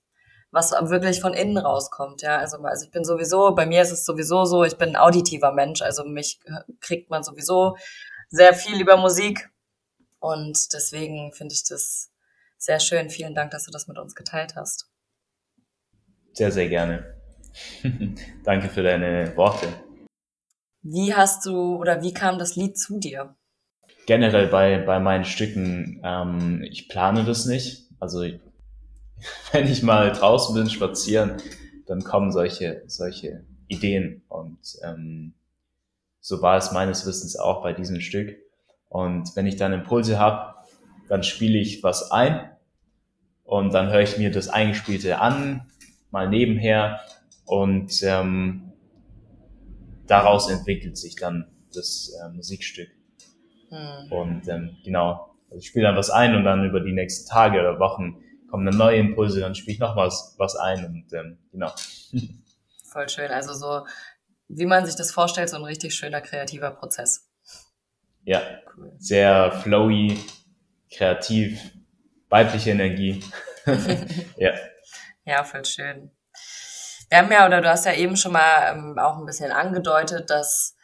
was 0.50 0.73
wirklich 0.73 1.21
von 1.21 1.35
innen 1.35 1.59
rauskommt, 1.59 2.23
ja. 2.23 2.38
Also, 2.38 2.57
also 2.59 2.87
ich 2.87 2.91
bin 2.91 3.05
sowieso, 3.05 3.55
bei 3.55 3.67
mir 3.67 3.83
ist 3.83 3.91
es 3.91 4.05
sowieso 4.07 4.45
so, 4.47 4.65
ich 4.65 4.79
bin 4.79 4.91
ein 4.91 4.97
auditiver 4.97 5.53
Mensch, 5.53 5.83
also 5.83 6.05
mich 6.05 6.41
kriegt 6.81 7.11
man 7.11 7.23
sowieso 7.23 7.77
sehr 8.29 8.55
viel 8.55 8.81
über 8.81 8.97
Musik 8.97 9.51
und 10.21 10.73
deswegen 10.73 11.33
finde 11.33 11.55
ich 11.55 11.65
das 11.65 12.11
sehr 12.59 12.81
schön. 12.81 13.11
Vielen 13.11 13.35
Dank, 13.35 13.53
dass 13.53 13.65
du 13.65 13.71
das 13.71 13.87
mit 13.87 13.99
uns 13.99 14.15
geteilt 14.15 14.57
hast. 14.57 14.91
Sehr, 16.33 16.53
sehr 16.53 16.69
gerne. 16.69 17.17
Danke 18.45 18.69
für 18.69 18.83
deine 18.83 19.37
Worte. 19.37 19.69
Wie 20.83 21.15
hast 21.15 21.47
du 21.47 21.77
oder 21.77 22.03
wie 22.03 22.13
kam 22.13 22.39
das 22.39 22.57
Lied 22.57 22.79
zu 22.79 22.99
dir? 22.99 23.37
Generell 24.07 24.49
bei, 24.49 24.79
bei 24.79 25.01
meinen 25.01 25.25
Stücken, 25.25 26.01
ähm, 26.05 26.63
ich 26.63 26.89
plane 26.89 27.25
das 27.25 27.47
nicht. 27.47 27.89
Also 28.01 28.23
wenn 29.53 29.67
ich 29.67 29.83
mal 29.83 30.13
draußen 30.13 30.55
bin, 30.55 30.71
spazieren, 30.71 31.37
dann 31.87 32.05
kommen 32.05 32.33
solche, 32.33 32.83
solche 32.87 33.45
Ideen. 33.67 34.23
Und 34.29 34.59
ähm, 34.83 35.35
so 36.21 36.43
war 36.43 36.57
es 36.57 36.73
meines 36.73 37.07
Wissens 37.07 37.37
auch 37.37 37.63
bei 37.63 37.73
diesem 37.73 38.01
Stück. 38.01 38.37
Und 38.89 39.35
wenn 39.37 39.47
ich 39.47 39.57
dann 39.57 39.73
Impulse 39.73 40.19
habe, 40.19 40.55
dann 41.09 41.23
spiele 41.23 41.59
ich 41.59 41.83
was 41.83 42.11
ein 42.11 42.51
und 43.45 43.73
dann 43.73 43.91
höre 43.91 44.03
ich 44.03 44.19
mir 44.19 44.31
das 44.31 44.49
Eingespielte 44.49 45.21
an, 45.21 45.71
mal 46.11 46.29
nebenher 46.29 47.01
und 47.45 48.03
ähm, 48.03 48.73
daraus 50.07 50.51
entwickelt 50.51 50.97
sich 50.97 51.17
dann 51.17 51.51
das 51.75 52.13
äh, 52.21 52.29
Musikstück. 52.31 52.89
Hm. 53.71 54.13
Und 54.13 54.49
ähm, 54.49 54.77
genau, 54.85 55.35
also 55.51 55.61
ich 55.61 55.69
spiele 55.69 55.87
dann 55.87 55.97
was 55.97 56.11
ein 56.11 56.35
und 56.35 56.45
dann 56.45 56.65
über 56.65 56.81
die 56.81 56.93
nächsten 56.93 57.29
Tage 57.29 57.61
oder 57.61 57.79
Wochen 57.79 58.23
kommen 58.51 58.65
dann 58.65 58.77
neue 58.77 58.99
Impulse, 58.99 59.41
dann 59.41 59.55
spiele 59.55 59.75
ich 59.75 59.81
noch 59.81 59.97
was, 59.97 60.35
was 60.39 60.57
ein 60.57 60.85
und 60.85 61.13
ähm, 61.13 61.39
genau. 61.53 61.73
Voll 62.85 63.09
schön. 63.09 63.31
Also 63.31 63.53
so, 63.53 63.87
wie 64.49 64.67
man 64.67 64.87
sich 64.87 64.97
das 64.97 65.11
vorstellt, 65.11 65.50
so 65.50 65.57
ein 65.57 65.64
richtig 65.64 65.95
schöner 65.95 66.21
kreativer 66.21 66.71
Prozess. 66.71 67.28
Ja, 68.25 68.43
cool. 68.76 68.93
sehr 68.99 69.52
flowy, 69.62 70.19
kreativ, 70.93 71.61
weibliche 72.28 72.71
Energie. 72.71 73.25
ja. 74.37 74.52
Ja, 75.25 75.45
voll 75.45 75.64
schön. 75.64 76.11
Wir 77.09 77.19
haben 77.19 77.33
ja, 77.33 77.47
oder 77.47 77.61
du 77.61 77.69
hast 77.69 77.87
ja 77.87 77.95
eben 77.95 78.17
schon 78.17 78.33
mal 78.33 78.73
ähm, 78.73 78.99
auch 78.99 79.17
ein 79.17 79.26
bisschen 79.26 79.50
angedeutet, 79.50 80.28
dass 80.31 80.76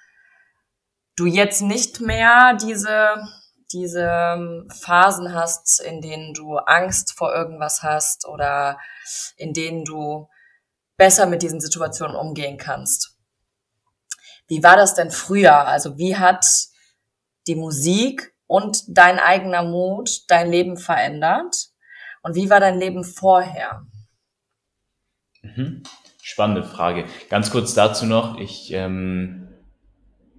du 1.16 1.26
jetzt 1.26 1.60
nicht 1.60 2.00
mehr 2.00 2.56
diese 2.60 3.26
diese 3.74 4.08
ähm, 4.08 4.68
Phasen 4.70 5.34
hast, 5.34 5.80
in 5.80 6.00
denen 6.00 6.32
du 6.32 6.56
Angst 6.58 7.12
vor 7.16 7.34
irgendwas 7.34 7.82
hast 7.82 8.26
oder 8.26 8.78
in 9.36 9.52
denen 9.52 9.84
du 9.84 10.28
besser 10.96 11.26
mit 11.26 11.42
diesen 11.42 11.60
Situationen 11.60 12.16
umgehen 12.16 12.56
kannst. 12.56 13.13
Wie 14.46 14.62
war 14.62 14.76
das 14.76 14.94
denn 14.94 15.10
früher? 15.10 15.66
Also 15.66 15.96
wie 15.98 16.16
hat 16.16 16.46
die 17.46 17.56
Musik 17.56 18.34
und 18.46 18.82
dein 18.88 19.18
eigener 19.18 19.62
Mut 19.62 20.22
dein 20.28 20.50
Leben 20.50 20.76
verändert? 20.76 21.68
Und 22.22 22.34
wie 22.34 22.50
war 22.50 22.60
dein 22.60 22.78
Leben 22.78 23.04
vorher? 23.04 23.86
Mhm. 25.42 25.82
Spannende 26.22 26.64
Frage. 26.64 27.04
Ganz 27.28 27.50
kurz 27.50 27.74
dazu 27.74 28.06
noch. 28.06 28.38
Ich 28.38 28.72
ähm, 28.72 29.44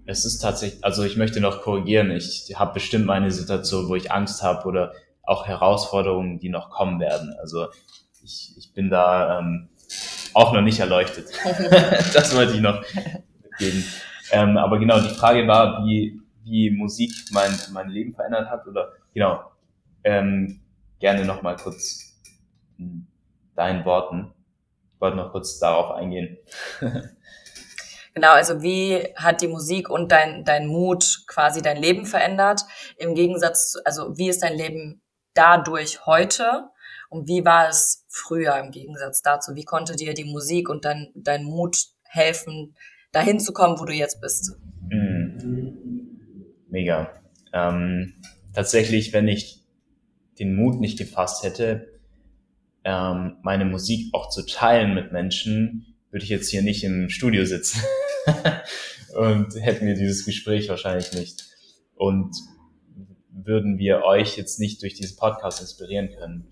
es 0.05 0.25
ist 0.25 0.39
tatsächlich, 0.39 0.83
also 0.83 1.03
ich 1.03 1.17
möchte 1.17 1.41
noch 1.41 1.61
korrigieren, 1.61 2.11
ich 2.11 2.53
habe 2.55 2.75
bestimmt 2.75 3.05
meine 3.05 3.31
Situation, 3.31 3.89
wo 3.89 3.95
ich 3.95 4.11
Angst 4.11 4.43
habe 4.43 4.67
oder 4.67 4.93
auch 5.23 5.47
Herausforderungen, 5.47 6.39
die 6.39 6.49
noch 6.49 6.69
kommen 6.69 6.99
werden. 6.99 7.35
Also 7.39 7.67
ich, 8.23 8.53
ich 8.57 8.73
bin 8.73 8.89
da 8.89 9.39
ähm, 9.39 9.69
auch 10.33 10.53
noch 10.53 10.61
nicht 10.61 10.79
erleuchtet. 10.79 11.29
das 12.13 12.35
wollte 12.35 12.53
ich 12.53 12.61
noch 12.61 12.83
geben. 13.57 13.83
Ähm, 14.31 14.57
aber 14.57 14.79
genau, 14.79 14.99
die 14.99 15.13
Frage 15.13 15.47
war, 15.47 15.85
wie, 15.85 16.19
wie 16.43 16.71
Musik 16.71 17.11
mein, 17.31 17.51
mein 17.71 17.89
Leben 17.89 18.13
verändert 18.13 18.49
hat 18.49 18.65
oder 18.67 18.93
genau, 19.13 19.51
ähm, 20.03 20.59
gerne 20.99 21.25
noch 21.25 21.41
mal 21.41 21.55
kurz 21.55 22.19
in 22.77 23.07
deinen 23.55 23.85
Worten. 23.85 24.33
Ich 24.93 25.01
wollte 25.01 25.17
noch 25.17 25.31
kurz 25.31 25.59
darauf 25.59 25.91
eingehen. 25.95 26.37
Genau, 28.15 28.31
also 28.31 28.61
wie 28.61 29.13
hat 29.17 29.41
die 29.41 29.49
Musik 29.49 29.89
und 29.89 30.13
dein, 30.13 30.45
dein 30.45 30.67
Mut 30.67 31.25
quasi 31.27 31.61
dein 31.61 31.75
Leben 31.75 32.05
verändert? 32.05 32.61
Im 32.95 33.13
Gegensatz 33.13 33.71
zu, 33.71 33.85
also 33.85 34.17
wie 34.17 34.29
ist 34.29 34.41
dein 34.41 34.55
Leben 34.55 35.01
dadurch 35.33 36.05
heute? 36.05 36.69
Und 37.09 37.27
wie 37.27 37.43
war 37.43 37.67
es 37.67 38.05
früher 38.07 38.57
im 38.57 38.71
Gegensatz 38.71 39.21
dazu? 39.21 39.53
Wie 39.55 39.65
konnte 39.65 39.97
dir 39.97 40.13
die 40.13 40.23
Musik 40.23 40.69
und 40.69 40.85
dein, 40.85 41.11
dein 41.13 41.43
Mut 41.43 41.77
helfen, 42.03 42.77
dahin 43.15 43.39
zu 43.39 43.53
kommen, 43.53 43.79
wo 43.79 43.85
du 43.85 43.93
jetzt 43.93 44.19
bist? 44.19 44.57
Mhm. 44.89 46.09
Mega. 46.69 47.13
Ähm, 47.53 48.15
tatsächlich, 48.53 49.13
wenn 49.13 49.27
ich 49.27 49.61
den 50.37 50.55
Mut 50.55 50.81
nicht 50.81 50.97
gefasst 50.97 51.43
hätte, 51.43 51.87
ähm, 52.83 53.37
meine 53.41 53.65
Musik 53.65 54.13
auch 54.13 54.29
zu 54.29 54.45
teilen 54.45 54.93
mit 54.93 55.13
Menschen, 55.13 55.95
würde 56.11 56.25
ich 56.25 56.29
jetzt 56.29 56.49
hier 56.49 56.61
nicht 56.61 56.83
im 56.83 57.09
Studio 57.09 57.45
sitzen 57.45 57.81
und 59.15 59.55
hätten 59.55 59.87
wir 59.87 59.95
dieses 59.95 60.25
Gespräch 60.25 60.67
wahrscheinlich 60.67 61.13
nicht. 61.13 61.45
Und 61.95 62.35
würden 63.29 63.77
wir 63.77 64.03
euch 64.03 64.37
jetzt 64.37 64.59
nicht 64.59 64.81
durch 64.81 64.95
diesen 64.95 65.17
Podcast 65.17 65.61
inspirieren 65.61 66.09
können. 66.17 66.47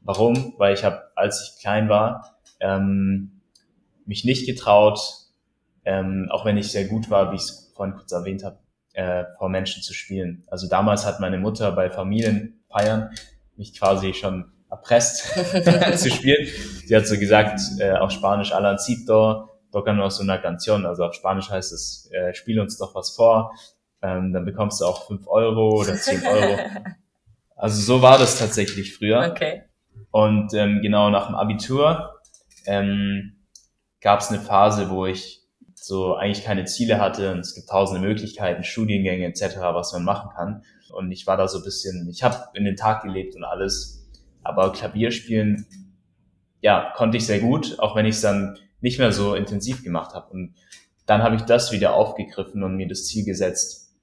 Warum? 0.00 0.54
Weil 0.56 0.72
ich 0.72 0.84
habe, 0.84 1.02
als 1.16 1.42
ich 1.42 1.60
klein 1.60 1.88
war, 1.90 2.38
ähm, 2.60 3.42
mich 4.06 4.24
nicht 4.24 4.46
getraut, 4.46 5.27
ähm, 5.84 6.28
auch 6.30 6.44
wenn 6.44 6.56
ich 6.56 6.70
sehr 6.70 6.86
gut 6.86 7.10
war, 7.10 7.32
wie 7.32 7.36
ich 7.36 7.42
es 7.42 7.72
vorhin 7.74 7.94
kurz 7.94 8.12
erwähnt 8.12 8.44
habe, 8.44 8.58
äh, 8.94 9.24
vor 9.38 9.48
Menschen 9.48 9.82
zu 9.82 9.94
spielen. 9.94 10.44
Also 10.48 10.68
damals 10.68 11.06
hat 11.06 11.20
meine 11.20 11.38
Mutter 11.38 11.72
bei 11.72 11.90
Familienfeiern 11.90 13.10
mich 13.56 13.78
quasi 13.78 14.14
schon 14.14 14.52
erpresst 14.70 15.34
zu 15.98 16.10
spielen. 16.10 16.46
Sie 16.84 16.94
hat 16.94 17.06
so 17.06 17.18
gesagt, 17.18 17.60
äh, 17.78 17.92
auf 17.92 18.10
Spanisch, 18.10 18.52
Alancito, 18.52 19.48
tocanos 19.72 20.20
una 20.20 20.38
canción, 20.38 20.86
also 20.86 21.04
auf 21.04 21.14
Spanisch 21.14 21.50
heißt 21.50 21.72
es, 21.72 22.10
äh, 22.12 22.34
spiel 22.34 22.60
uns 22.60 22.78
doch 22.78 22.94
was 22.94 23.10
vor, 23.10 23.52
ähm, 24.02 24.32
dann 24.32 24.44
bekommst 24.44 24.80
du 24.80 24.84
auch 24.84 25.06
fünf 25.06 25.26
Euro 25.26 25.80
oder 25.80 25.94
zehn 25.94 26.24
Euro. 26.26 26.58
Also 27.60 27.82
so 27.82 28.02
war 28.02 28.18
das 28.18 28.38
tatsächlich 28.38 28.96
früher. 28.96 29.32
Okay. 29.32 29.64
Und 30.12 30.54
ähm, 30.54 30.80
genau 30.80 31.10
nach 31.10 31.26
dem 31.26 31.34
Abitur 31.34 32.20
ähm, 32.66 33.44
gab 34.00 34.20
es 34.20 34.28
eine 34.28 34.38
Phase, 34.38 34.90
wo 34.90 35.06
ich 35.06 35.37
so 35.88 36.16
eigentlich 36.16 36.44
keine 36.44 36.66
Ziele 36.66 37.00
hatte 37.00 37.32
und 37.32 37.38
es 37.38 37.54
gibt 37.54 37.70
tausende 37.70 38.06
Möglichkeiten, 38.06 38.62
Studiengänge 38.62 39.24
etc., 39.24 39.56
was 39.72 39.94
man 39.94 40.04
machen 40.04 40.28
kann. 40.36 40.62
Und 40.90 41.10
ich 41.10 41.26
war 41.26 41.38
da 41.38 41.48
so 41.48 41.58
ein 41.58 41.64
bisschen, 41.64 42.06
ich 42.10 42.22
habe 42.22 42.36
in 42.52 42.66
den 42.66 42.76
Tag 42.76 43.02
gelebt 43.02 43.34
und 43.34 43.42
alles 43.42 44.06
aber 44.42 44.70
Klavierspielen, 44.70 45.66
ja, 46.60 46.92
konnte 46.94 47.16
ich 47.16 47.24
sehr 47.24 47.40
gut, 47.40 47.78
auch 47.78 47.96
wenn 47.96 48.04
ich 48.04 48.16
es 48.16 48.20
dann 48.20 48.58
nicht 48.82 48.98
mehr 48.98 49.12
so 49.12 49.34
intensiv 49.34 49.82
gemacht 49.82 50.14
habe. 50.14 50.30
Und 50.30 50.54
dann 51.06 51.22
habe 51.22 51.36
ich 51.36 51.42
das 51.42 51.72
wieder 51.72 51.94
aufgegriffen 51.94 52.62
und 52.62 52.76
mir 52.76 52.86
das 52.86 53.06
Ziel 53.06 53.24
gesetzt, 53.24 53.94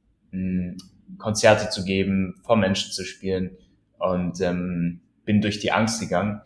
Konzerte 1.19 1.69
zu 1.69 1.83
geben, 1.83 2.41
vor 2.43 2.55
Menschen 2.55 2.91
zu 2.91 3.05
spielen 3.05 3.57
und 3.99 4.41
ähm, 4.41 5.01
bin 5.23 5.39
durch 5.39 5.59
die 5.59 5.71
Angst 5.71 5.99
gegangen. 5.99 6.41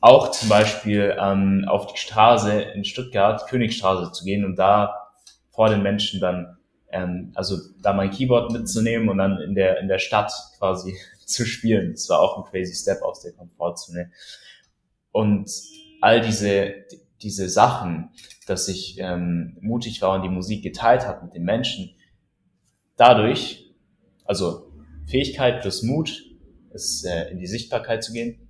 Auch 0.00 0.30
zum 0.30 0.48
Beispiel 0.48 1.16
ähm, 1.20 1.66
auf 1.68 1.92
die 1.92 1.98
Straße 1.98 2.52
in 2.52 2.84
Stuttgart, 2.84 3.46
Königstraße 3.48 4.12
zu 4.12 4.24
gehen 4.24 4.44
und 4.44 4.56
da 4.56 5.08
vor 5.50 5.68
den 5.68 5.82
Menschen 5.82 6.20
dann, 6.20 6.56
ähm, 6.90 7.32
also 7.34 7.56
da 7.82 7.92
mein 7.92 8.10
Keyboard 8.10 8.50
mitzunehmen 8.50 9.10
und 9.10 9.18
dann 9.18 9.40
in 9.40 9.54
der 9.54 9.78
in 9.80 9.88
der 9.88 9.98
Stadt 9.98 10.32
quasi 10.58 10.96
zu 11.26 11.44
spielen. 11.44 11.92
Das 11.92 12.08
war 12.08 12.20
auch 12.20 12.38
ein 12.38 12.50
crazy 12.50 12.74
Step 12.74 13.02
aus 13.02 13.20
der 13.20 13.32
Komfortzone. 13.32 14.10
Und 15.12 15.50
all 16.00 16.20
diese, 16.20 16.74
diese 17.20 17.48
Sachen, 17.48 18.10
dass 18.46 18.68
ich 18.68 18.96
ähm, 18.98 19.58
mutig 19.60 20.00
war 20.02 20.14
und 20.14 20.22
die 20.22 20.28
Musik 20.28 20.62
geteilt 20.62 21.06
habe 21.06 21.26
mit 21.26 21.34
den 21.34 21.44
Menschen, 21.44 21.94
dadurch, 22.96 23.70
also 24.24 24.72
Fähigkeit 25.06 25.60
plus 25.60 25.82
Mut, 25.82 26.22
es 26.72 27.04
äh, 27.04 27.30
in 27.30 27.38
die 27.38 27.46
Sichtbarkeit 27.46 28.02
zu 28.02 28.12
gehen, 28.12 28.49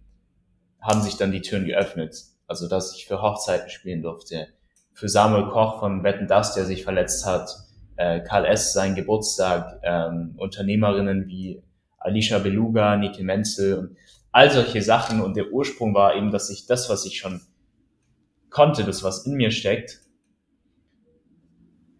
haben 0.80 1.02
sich 1.02 1.16
dann 1.16 1.32
die 1.32 1.42
Türen 1.42 1.64
geöffnet. 1.64 2.16
Also 2.46 2.68
dass 2.68 2.96
ich 2.96 3.06
für 3.06 3.22
Hochzeiten 3.22 3.70
spielen 3.70 4.02
durfte, 4.02 4.48
für 4.92 5.08
Samuel 5.08 5.48
Koch 5.48 5.78
von 5.80 6.02
Wetten 6.02 6.26
Das, 6.26 6.54
der 6.54 6.64
sich 6.64 6.82
verletzt 6.84 7.24
hat, 7.24 7.48
äh, 7.96 8.20
Karl 8.20 8.46
S. 8.46 8.72
sein 8.72 8.94
Geburtstag, 8.94 9.80
ähm, 9.82 10.34
Unternehmerinnen 10.36 11.28
wie 11.28 11.62
Alicia 11.98 12.38
Beluga, 12.38 12.96
Niki 12.96 13.22
Menzel 13.22 13.78
und 13.78 13.96
all 14.32 14.50
solche 14.50 14.82
Sachen. 14.82 15.20
Und 15.20 15.36
der 15.36 15.52
Ursprung 15.52 15.94
war 15.94 16.16
eben, 16.16 16.30
dass 16.30 16.50
ich 16.50 16.66
das, 16.66 16.88
was 16.88 17.04
ich 17.04 17.18
schon 17.18 17.40
konnte, 18.48 18.84
das, 18.84 19.02
was 19.02 19.26
in 19.26 19.34
mir 19.34 19.50
steckt, 19.50 20.00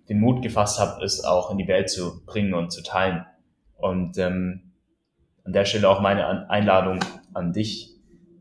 den 0.09 0.21
Mut 0.21 0.43
gefasst 0.43 0.81
habe, 0.81 1.05
es 1.05 1.23
auch 1.23 1.51
in 1.51 1.59
die 1.59 1.69
Welt 1.69 1.91
zu 1.91 2.25
bringen 2.25 2.55
und 2.55 2.73
zu 2.73 2.83
teilen. 2.83 3.25
Und 3.77 4.19
ähm, 4.19 4.73
an 5.45 5.53
der 5.53 5.65
Stelle 5.65 5.89
auch 5.89 6.01
meine 6.01 6.51
Einladung 6.51 7.01
an 7.33 7.53
dich 7.53 7.90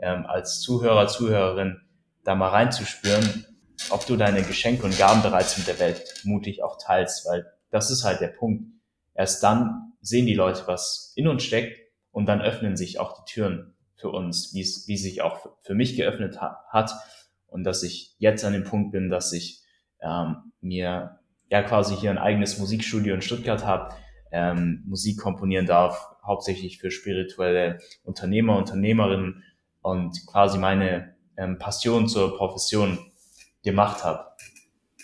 ähm, 0.01 0.25
als 0.25 0.60
Zuhörer, 0.62 1.08
Zuhörerin, 1.08 1.82
da 2.24 2.36
mal 2.36 2.50
reinzuspüren, 2.50 3.46
ob 3.89 4.06
du 4.06 4.15
deine 4.15 4.44
Geschenke 4.44 4.86
und 4.86 4.98
Gaben 4.98 5.22
bereits 5.22 5.58
mit 5.58 5.68
der 5.68 5.79
Welt 5.79 6.22
mutig 6.24 6.63
auch 6.63 6.77
teilst, 6.77 7.25
weil 7.27 7.46
das 7.72 7.91
ist 7.91 8.03
halt 8.03 8.22
der 8.22 8.27
Punkt. 8.27 8.65
Erst 9.13 9.44
dann 9.44 9.94
sehen 10.01 10.25
die 10.25 10.34
Leute, 10.34 10.63
was 10.65 11.13
in 11.15 11.27
uns 11.27 11.44
steckt 11.44 11.79
und 12.12 12.25
dann 12.25 12.41
öffnen 12.41 12.77
sich 12.77 13.00
auch 13.00 13.24
die 13.24 13.32
Türen 13.32 13.75
für 13.96 14.10
uns, 14.10 14.53
wie 14.53 14.62
es, 14.62 14.88
wie 14.88 14.98
sich 14.98 15.22
auch 15.22 15.48
für 15.62 15.75
mich 15.75 15.96
geöffnet 15.98 16.39
ha 16.39 16.63
hat 16.70 16.91
und 17.48 17.63
dass 17.63 17.84
ich 17.84 18.15
jetzt 18.18 18.46
an 18.46 18.53
dem 18.53 18.63
Punkt 18.63 18.91
bin, 18.91 19.10
dass 19.10 19.34
ich 19.34 19.62
ähm, 20.01 20.51
mir 20.62 21.20
ja 21.50 21.63
quasi 21.63 21.96
hier 21.96 22.12
ein 22.12 22.18
eigenes 22.18 22.60
Musikstudio 22.60 23.13
in 23.13 23.22
Stuttgart 23.22 23.65
habe, 23.65 23.94
ähm, 24.32 24.84
Musik 24.88 25.20
komponieren 25.20 25.65
darf, 25.65 26.15
hauptsächlich 26.24 26.79
für 26.79 26.91
spirituelle 26.91 27.79
Unternehmer, 28.03 28.58
Unternehmerinnen 28.58 29.44
und 29.81 30.25
quasi 30.27 30.57
meine 30.57 31.15
ähm, 31.38 31.57
Passion 31.57 32.07
zur 32.07 32.38
Profession 32.38 33.00
gemacht 33.63 34.03
habe 34.03 34.29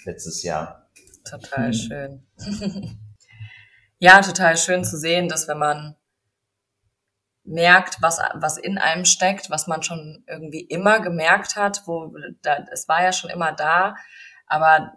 letztes 0.05 0.43
Jahr. 0.43 0.89
Total 1.29 1.73
schön. 1.73 2.27
ja, 3.99 4.21
total 4.21 4.57
schön 4.57 4.83
zu 4.83 4.97
sehen, 4.97 5.27
dass 5.27 5.47
wenn 5.47 5.57
man 5.57 5.95
merkt, 7.43 8.01
was, 8.01 8.19
was 8.33 8.57
in 8.57 8.77
einem 8.77 9.05
steckt, 9.05 9.49
was 9.49 9.67
man 9.67 9.83
schon 9.83 10.23
irgendwie 10.27 10.61
immer 10.61 10.99
gemerkt 10.99 11.55
hat, 11.55 11.83
wo 11.85 12.11
da, 12.41 12.65
es 12.71 12.87
war 12.87 13.03
ja 13.03 13.13
schon 13.13 13.29
immer 13.29 13.51
da, 13.51 13.95
aber 14.47 14.93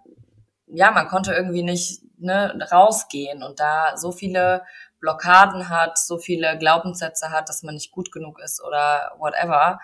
ja, 0.67 0.91
man 0.91 1.09
konnte 1.09 1.33
irgendwie 1.33 1.63
nicht 1.63 2.03
ne, 2.19 2.59
rausgehen 2.71 3.43
und 3.43 3.61
da 3.61 3.97
so 3.97 4.13
viele 4.13 4.63
Blockaden 5.01 5.69
hat, 5.69 5.99
so 5.99 6.19
viele 6.19 6.59
Glaubenssätze 6.59 7.31
hat, 7.31 7.49
dass 7.49 7.63
man 7.63 7.75
nicht 7.75 7.91
gut 7.91 8.13
genug 8.13 8.41
ist 8.43 8.63
oder 8.63 9.13
whatever 9.19 9.79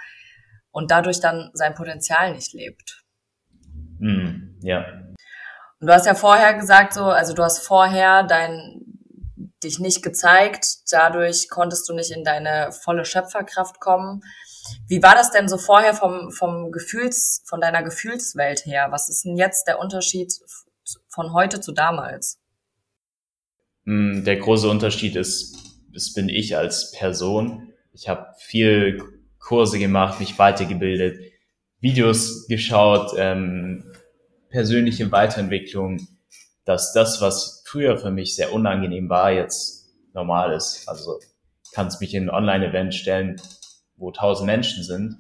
und 0.71 0.91
dadurch 0.91 1.21
dann 1.21 1.51
sein 1.55 1.75
Potenzial 1.75 2.33
nicht 2.33 2.53
lebt. 2.53 3.05
Mm, 3.99 4.59
ja. 4.61 4.85
Und 5.81 5.87
du 5.89 5.93
hast 5.93 6.07
ja 6.07 6.15
vorher 6.15 6.55
gesagt, 6.55 6.95
so, 6.95 7.05
also 7.05 7.33
du 7.33 7.43
hast 7.43 7.61
vorher 7.61 8.25
dein, 8.25 8.81
dich 9.63 9.79
nicht 9.79 10.03
gezeigt, 10.03 10.67
dadurch 10.91 11.49
konntest 11.49 11.89
du 11.89 11.95
nicht 11.95 12.11
in 12.11 12.25
deine 12.25 12.73
volle 12.73 13.05
Schöpferkraft 13.05 13.81
kommen. 13.81 14.23
Wie 14.89 15.03
war 15.03 15.15
das 15.15 15.31
denn 15.31 15.49
so 15.49 15.59
vorher 15.59 15.95
vom, 15.95 16.33
vom 16.33 16.73
Gefühls, 16.73 17.43
von 17.47 17.61
deiner 17.61 17.83
Gefühlswelt 17.83 18.65
her? 18.67 18.89
Was 18.91 19.09
ist 19.09 19.25
denn 19.25 19.37
jetzt 19.37 19.67
der 19.69 19.79
Unterschied 19.79 20.33
von 21.09 21.33
heute 21.33 21.61
zu 21.61 21.73
damals? 21.73 22.41
Mm, 23.85 24.25
der 24.25 24.37
große 24.37 24.69
Unterschied 24.69 25.17
ist, 25.17 25.57
das 25.93 26.13
bin 26.13 26.29
ich 26.29 26.57
als 26.57 26.93
Person. 26.93 27.73
Ich 27.93 28.09
habe 28.09 28.27
viel 28.39 29.03
Kurse 29.39 29.79
gemacht, 29.79 30.21
mich 30.21 30.39
weitergebildet, 30.39 31.21
Videos 31.81 32.47
geschaut, 32.49 33.13
ähm, 33.17 33.93
persönliche 34.49 35.13
Weiterentwicklung, 35.13 36.09
dass 36.65 36.93
das, 36.93 37.21
was 37.21 37.63
früher 37.67 37.99
für 37.99 38.11
mich 38.11 38.35
sehr 38.35 38.53
unangenehm 38.53 39.09
war, 39.09 39.31
jetzt 39.33 39.95
normal 40.15 40.53
ist. 40.55 40.89
Also 40.89 41.19
kannst 41.73 42.01
mich 42.01 42.15
in 42.15 42.25
ein 42.25 42.35
Online-Event 42.35 42.95
stellen, 42.95 43.41
wo 43.97 44.11
tausend 44.11 44.47
Menschen 44.47 44.83
sind 44.83 45.19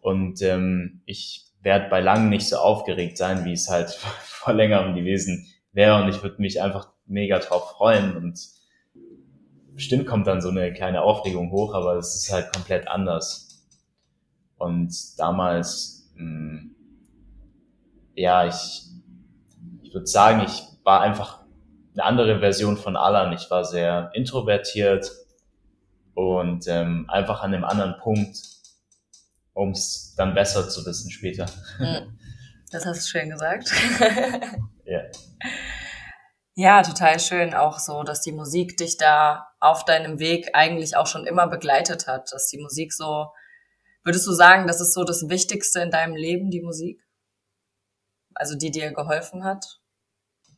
und 0.00 0.40
ähm, 0.42 1.02
ich 1.06 1.46
werde 1.60 1.88
bei 1.90 2.00
langem 2.00 2.28
nicht 2.28 2.48
so 2.48 2.56
aufgeregt 2.56 3.18
sein, 3.18 3.44
wie 3.44 3.52
es 3.52 3.68
halt 3.68 3.90
vor 4.22 4.52
längerem 4.52 4.94
gewesen 4.94 5.48
wäre 5.72 6.00
und 6.02 6.08
ich 6.08 6.22
würde 6.22 6.40
mich 6.40 6.62
einfach 6.62 6.92
mega 7.06 7.38
drauf 7.38 7.72
freuen 7.72 8.16
und 8.16 8.38
bestimmt 9.74 10.06
kommt 10.06 10.26
dann 10.26 10.40
so 10.40 10.48
eine 10.48 10.72
kleine 10.72 11.02
Aufregung 11.02 11.50
hoch, 11.50 11.74
aber 11.74 11.96
es 11.96 12.14
ist 12.14 12.32
halt 12.32 12.52
komplett 12.52 12.88
anders. 12.88 13.66
Und 14.56 15.18
damals, 15.18 16.10
mh, 16.14 16.60
hm, 16.60 16.76
ja, 18.14 18.46
ich, 18.46 18.82
ich 19.82 19.92
würde 19.92 20.06
sagen, 20.06 20.42
ich 20.46 20.62
war 20.82 21.02
einfach 21.02 21.40
eine 21.92 22.04
andere 22.04 22.40
Version 22.40 22.76
von 22.76 22.96
Alan. 22.96 23.32
Ich 23.34 23.50
war 23.50 23.64
sehr 23.64 24.10
introvertiert 24.14 25.10
und 26.14 26.66
ähm, 26.66 27.04
einfach 27.08 27.42
an 27.42 27.52
einem 27.52 27.64
anderen 27.64 27.98
Punkt, 27.98 28.38
um 29.52 29.70
es 29.70 30.14
dann 30.16 30.34
besser 30.34 30.68
zu 30.68 30.84
wissen 30.86 31.10
später. 31.10 31.46
Hm. 31.76 32.18
Das 32.70 32.84
hast 32.86 33.04
du 33.04 33.18
schön 33.18 33.30
gesagt. 33.30 33.70
ja. 34.84 35.00
Ja, 36.58 36.82
total 36.82 37.20
schön 37.20 37.52
auch 37.52 37.78
so, 37.78 38.02
dass 38.02 38.22
die 38.22 38.32
Musik 38.32 38.78
dich 38.78 38.96
da 38.96 39.46
auf 39.60 39.84
deinem 39.84 40.18
Weg 40.18 40.48
eigentlich 40.54 40.96
auch 40.96 41.06
schon 41.06 41.26
immer 41.26 41.48
begleitet 41.48 42.06
hat, 42.06 42.32
dass 42.32 42.48
die 42.48 42.56
Musik 42.58 42.94
so, 42.94 43.26
würdest 44.04 44.26
du 44.26 44.32
sagen, 44.32 44.66
das 44.66 44.80
ist 44.80 44.94
so 44.94 45.04
das 45.04 45.28
Wichtigste 45.28 45.80
in 45.80 45.90
deinem 45.90 46.16
Leben, 46.16 46.50
die 46.50 46.62
Musik? 46.62 47.02
Also 48.34 48.56
die 48.56 48.70
dir 48.70 48.90
geholfen 48.92 49.44
hat? 49.44 49.66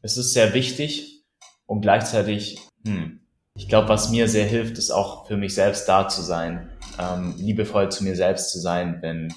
Es 0.00 0.16
ist 0.16 0.32
sehr 0.32 0.54
wichtig 0.54 1.24
und 1.66 1.80
gleichzeitig, 1.80 2.60
hm, 2.84 3.20
ich 3.54 3.68
glaube, 3.68 3.88
was 3.88 4.08
mir 4.08 4.28
sehr 4.28 4.46
hilft, 4.46 4.78
ist 4.78 4.92
auch 4.92 5.26
für 5.26 5.36
mich 5.36 5.52
selbst 5.52 5.88
da 5.88 6.08
zu 6.08 6.22
sein, 6.22 6.78
ähm, 7.00 7.34
liebevoll 7.38 7.90
zu 7.90 8.04
mir 8.04 8.14
selbst 8.14 8.52
zu 8.52 8.60
sein, 8.60 8.98
wenn 9.02 9.34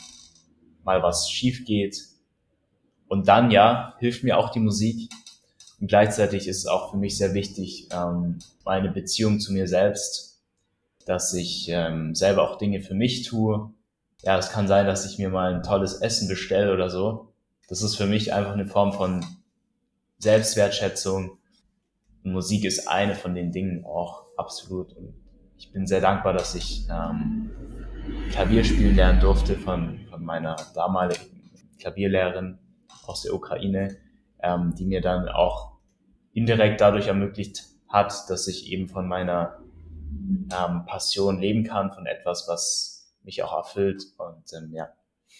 mal 0.83 1.01
was 1.01 1.27
schief 1.27 1.65
geht. 1.65 1.97
Und 3.07 3.27
dann, 3.27 3.49
ja, 3.49 3.95
hilft 3.97 4.23
mir 4.23 4.37
auch 4.37 4.51
die 4.51 4.59
Musik, 4.59 5.09
und 5.81 5.87
gleichzeitig 5.87 6.47
ist 6.47 6.59
es 6.59 6.67
auch 6.67 6.91
für 6.91 6.97
mich 6.97 7.17
sehr 7.17 7.33
wichtig, 7.33 7.89
ähm, 7.91 8.37
meine 8.63 8.91
Beziehung 8.91 9.39
zu 9.39 9.51
mir 9.51 9.67
selbst, 9.67 10.39
dass 11.07 11.33
ich 11.33 11.69
ähm, 11.69 12.13
selber 12.13 12.43
auch 12.43 12.59
Dinge 12.59 12.81
für 12.81 12.93
mich 12.93 13.23
tue. 13.27 13.73
Ja, 14.21 14.37
es 14.37 14.51
kann 14.51 14.67
sein, 14.67 14.85
dass 14.85 15.11
ich 15.11 15.17
mir 15.17 15.29
mal 15.29 15.55
ein 15.55 15.63
tolles 15.63 15.95
Essen 15.95 16.27
bestelle 16.27 16.71
oder 16.71 16.91
so. 16.91 17.33
Das 17.67 17.81
ist 17.81 17.95
für 17.95 18.05
mich 18.05 18.31
einfach 18.31 18.53
eine 18.53 18.67
Form 18.67 18.93
von 18.93 19.25
Selbstwertschätzung. 20.19 21.39
Und 22.23 22.31
Musik 22.31 22.63
ist 22.63 22.87
eine 22.87 23.15
von 23.15 23.33
den 23.33 23.51
Dingen 23.51 23.83
auch 23.83 24.25
absolut. 24.37 24.93
Und 24.93 25.15
ich 25.57 25.71
bin 25.71 25.87
sehr 25.87 26.01
dankbar, 26.01 26.33
dass 26.33 26.53
ich 26.53 26.85
ähm, 26.91 27.49
Klavier 28.29 28.63
spielen 28.63 28.95
lernen 28.95 29.19
durfte 29.19 29.55
von, 29.55 30.01
von 30.11 30.23
meiner 30.23 30.57
damaligen 30.75 31.51
Klavierlehrerin 31.79 32.59
aus 33.07 33.23
der 33.23 33.33
Ukraine, 33.33 33.97
ähm, 34.43 34.75
die 34.77 34.85
mir 34.85 35.01
dann 35.01 35.27
auch 35.27 35.70
indirekt 36.33 36.81
dadurch 36.81 37.07
ermöglicht 37.07 37.63
hat, 37.87 38.29
dass 38.29 38.47
ich 38.47 38.71
eben 38.71 38.87
von 38.87 39.07
meiner 39.07 39.59
ähm, 40.51 40.85
Passion 40.85 41.39
leben 41.39 41.63
kann, 41.63 41.91
von 41.91 42.05
etwas, 42.05 42.47
was 42.47 43.13
mich 43.23 43.43
auch 43.43 43.53
erfüllt. 43.53 44.03
Und 44.17 44.43
ähm, 44.53 44.73
ja. 44.73 44.89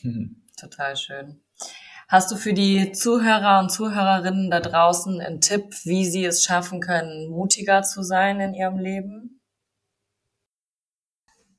Total 0.60 0.96
schön. 0.96 1.42
Hast 2.08 2.30
du 2.32 2.36
für 2.36 2.54
die 2.54 2.92
Zuhörer 2.92 3.60
und 3.60 3.70
Zuhörerinnen 3.70 4.52
da 4.52 4.60
draußen 4.60 5.22
einen 5.22 5.40
Tipp, 5.40 5.74
wie 5.86 6.06
sie 6.06 6.26
es 6.26 6.44
schaffen 6.44 6.82
können, 6.82 7.30
mutiger 7.30 7.84
zu 7.84 8.04
sein 8.04 8.42
in 8.42 8.54
ihrem 8.54 8.78
Leben? 8.78 9.40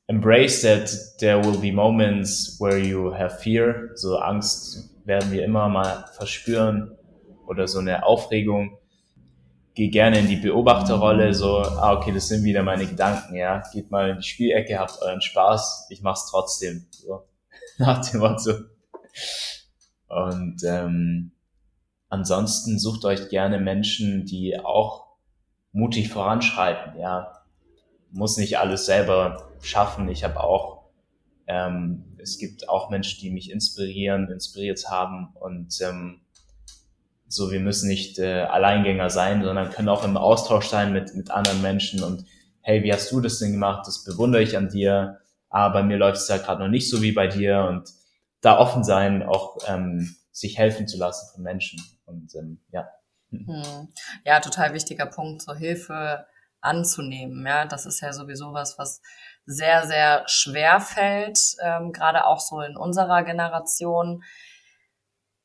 Embrace 0.09 0.61
that 0.61 0.95
there 1.21 1.42
will 1.42 1.59
be 1.59 1.73
moments 1.73 2.61
where 2.61 2.77
you 2.77 3.14
have 3.14 3.38
fear. 3.38 3.92
So 3.95 4.18
Angst 4.18 4.90
werden 5.07 5.33
wir 5.33 5.42
immer 5.42 5.71
mal 5.71 6.05
verspüren 6.16 6.99
oder 7.47 7.66
so 7.66 7.79
eine 7.79 8.05
Aufregung 8.05 8.79
gehe 9.74 9.90
gerne 9.90 10.18
in 10.18 10.28
die 10.28 10.37
Beobachterrolle, 10.37 11.32
so, 11.32 11.58
ah, 11.58 11.94
okay, 11.94 12.12
das 12.12 12.28
sind 12.28 12.44
wieder 12.44 12.62
meine 12.62 12.87
Gedanken, 12.87 13.35
ja, 13.35 13.62
geht 13.72 13.90
mal 13.90 14.11
in 14.11 14.16
die 14.18 14.26
Spielecke, 14.26 14.78
habt 14.78 15.00
euren 15.00 15.22
Spaß, 15.22 15.87
ich 15.90 16.02
mach's 16.02 16.30
trotzdem, 16.30 16.87
so, 16.90 17.26
nach 17.78 18.08
dem 18.11 18.20
Motto. 18.20 18.52
Und 20.08 20.62
ähm, 20.64 21.32
ansonsten 22.08 22.78
sucht 22.78 23.04
euch 23.06 23.30
gerne 23.30 23.58
Menschen, 23.58 24.26
die 24.26 24.58
auch 24.58 25.06
mutig 25.72 26.11
voranschreiten, 26.11 27.00
ja, 27.00 27.32
muss 28.11 28.37
nicht 28.37 28.58
alles 28.58 28.85
selber 28.85 29.48
schaffen, 29.62 30.11
ich 30.11 30.22
habe 30.22 30.40
auch, 30.40 30.90
ähm, 31.46 32.04
es 32.18 32.38
gibt 32.38 32.68
auch 32.68 32.90
Menschen, 32.90 33.20
die 33.22 33.30
mich 33.30 33.50
inspirieren, 33.50 34.30
inspiriert 34.30 34.90
haben 34.90 35.35
und 35.40 35.80
ähm, 35.80 36.20
so, 37.33 37.51
wir 37.51 37.61
müssen 37.61 37.88
nicht 37.88 38.18
äh, 38.18 38.42
Alleingänger 38.42 39.11
sein, 39.11 39.42
sondern 39.42 39.71
können 39.71 39.88
auch 39.88 40.05
im 40.05 40.16
Austausch 40.16 40.68
sein 40.68 40.92
mit, 40.92 41.14
mit 41.14 41.31
anderen 41.31 41.62
Menschen 41.62 42.03
und 42.03 42.25
hey, 42.62 42.83
wie 42.83 42.92
hast 42.92 43.11
du 43.11 43.21
das 43.21 43.38
denn 43.38 43.53
gemacht? 43.53 43.87
Das 43.87 44.05
bewundere 44.05 44.42
ich 44.42 44.57
an 44.57 44.68
dir. 44.68 45.18
Aber 45.51 45.75
bei 45.75 45.83
mir 45.83 45.99
läuft 45.99 46.18
es 46.18 46.29
ja 46.29 46.38
gerade 46.38 46.62
noch 46.62 46.68
nicht 46.68 46.88
so 46.88 47.03
wie 47.03 47.12
bei 47.12 47.27
dir 47.27 47.66
und 47.68 47.90
da 48.40 48.59
offen 48.59 48.85
sein, 48.85 49.23
auch 49.23 49.59
ähm, 49.68 50.16
sich 50.31 50.59
helfen 50.59 50.88
zu 50.88 50.99
lassen 50.99 51.35
von 51.35 51.42
Menschen. 51.42 51.83
Und 52.07 52.35
ähm, 52.35 52.61
ja. 52.71 52.88
Hm. 53.31 53.88
Ja, 54.25 54.40
total 54.40 54.73
wichtiger 54.73 55.07
Punkt, 55.07 55.42
so 55.42 55.55
Hilfe 55.55 56.27
anzunehmen. 56.61 57.45
Ja, 57.47 57.66
das 57.66 57.87
ist 57.87 58.01
ja 58.01 58.12
sowieso 58.12 58.53
was, 58.53 58.79
was 58.79 59.03
sehr, 59.45 59.87
sehr 59.87 60.23
schwer 60.27 60.81
fällt, 60.81 61.38
ähm, 61.62 61.92
gerade 61.92 62.27
auch 62.27 62.40
so 62.40 62.61
in 62.61 62.77
unserer 62.77 63.25
Generation, 63.25 64.23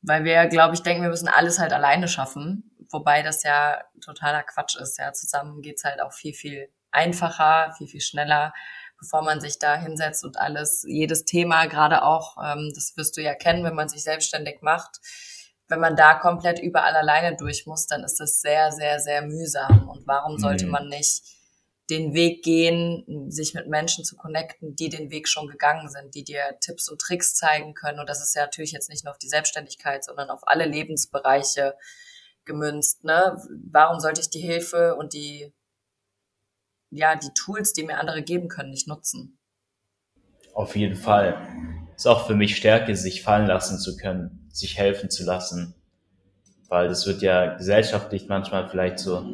weil 0.02 0.24
wir, 0.24 0.46
glaube 0.46 0.74
ich, 0.74 0.82
denken, 0.82 1.02
wir 1.02 1.10
müssen 1.10 1.28
alles 1.28 1.58
halt 1.58 1.72
alleine 1.72 2.08
schaffen, 2.08 2.70
wobei 2.90 3.22
das 3.22 3.42
ja 3.42 3.82
totaler 4.04 4.42
Quatsch 4.42 4.76
ist. 4.76 4.98
Ja, 4.98 5.12
zusammen 5.12 5.62
geht's 5.62 5.84
halt 5.84 6.00
auch 6.00 6.12
viel, 6.12 6.34
viel 6.34 6.68
einfacher, 6.90 7.72
viel, 7.76 7.88
viel 7.88 8.00
schneller, 8.00 8.52
bevor 8.98 9.22
man 9.22 9.40
sich 9.40 9.58
da 9.58 9.76
hinsetzt 9.76 10.24
und 10.24 10.38
alles, 10.38 10.84
jedes 10.86 11.24
Thema, 11.24 11.66
gerade 11.66 12.02
auch, 12.02 12.36
ähm, 12.42 12.72
das 12.74 12.96
wirst 12.96 13.16
du 13.16 13.22
ja 13.22 13.34
kennen, 13.34 13.64
wenn 13.64 13.74
man 13.74 13.88
sich 13.88 14.02
selbstständig 14.02 14.62
macht, 14.62 15.00
wenn 15.68 15.80
man 15.80 15.96
da 15.96 16.14
komplett 16.14 16.58
überall 16.58 16.96
alleine 16.96 17.36
durch 17.36 17.66
muss, 17.66 17.86
dann 17.86 18.02
ist 18.02 18.18
das 18.18 18.40
sehr, 18.40 18.72
sehr, 18.72 19.00
sehr 19.00 19.22
mühsam. 19.22 19.88
Und 19.88 20.06
warum 20.06 20.38
sollte 20.38 20.64
mhm. 20.64 20.72
man 20.72 20.88
nicht 20.88 21.22
den 21.90 22.12
Weg 22.12 22.42
gehen, 22.42 23.30
sich 23.30 23.54
mit 23.54 23.68
Menschen 23.68 24.04
zu 24.04 24.16
connecten, 24.16 24.76
die 24.76 24.90
den 24.90 25.10
Weg 25.10 25.26
schon 25.26 25.48
gegangen 25.48 25.88
sind, 25.88 26.14
die 26.14 26.24
dir 26.24 26.58
Tipps 26.60 26.88
und 26.88 27.00
Tricks 27.00 27.34
zeigen 27.34 27.74
können. 27.74 27.98
Und 27.98 28.08
das 28.08 28.22
ist 28.22 28.34
ja 28.34 28.42
natürlich 28.42 28.72
jetzt 28.72 28.90
nicht 28.90 29.04
nur 29.04 29.12
auf 29.12 29.18
die 29.18 29.28
Selbstständigkeit, 29.28 30.04
sondern 30.04 30.28
auf 30.28 30.46
alle 30.46 30.66
Lebensbereiche 30.66 31.74
gemünzt. 32.44 33.04
Ne? 33.04 33.40
Warum 33.70 34.00
sollte 34.00 34.20
ich 34.20 34.28
die 34.28 34.40
Hilfe 34.40 34.96
und 34.96 35.14
die, 35.14 35.52
ja, 36.90 37.16
die 37.16 37.32
Tools, 37.34 37.72
die 37.72 37.84
mir 37.84 37.98
andere 37.98 38.22
geben 38.22 38.48
können, 38.48 38.70
nicht 38.70 38.88
nutzen? 38.88 39.38
Auf 40.52 40.76
jeden 40.76 40.96
Fall. 40.96 41.48
Ist 41.96 42.06
auch 42.06 42.26
für 42.26 42.34
mich 42.34 42.56
Stärke, 42.56 42.94
sich 42.96 43.22
fallen 43.22 43.46
lassen 43.46 43.78
zu 43.78 43.96
können, 43.96 44.48
sich 44.52 44.76
helfen 44.76 45.08
zu 45.08 45.24
lassen. 45.24 45.74
Weil 46.68 46.88
das 46.88 47.06
wird 47.06 47.22
ja 47.22 47.56
gesellschaftlich 47.56 48.28
manchmal 48.28 48.68
vielleicht 48.68 48.98
so 48.98 49.24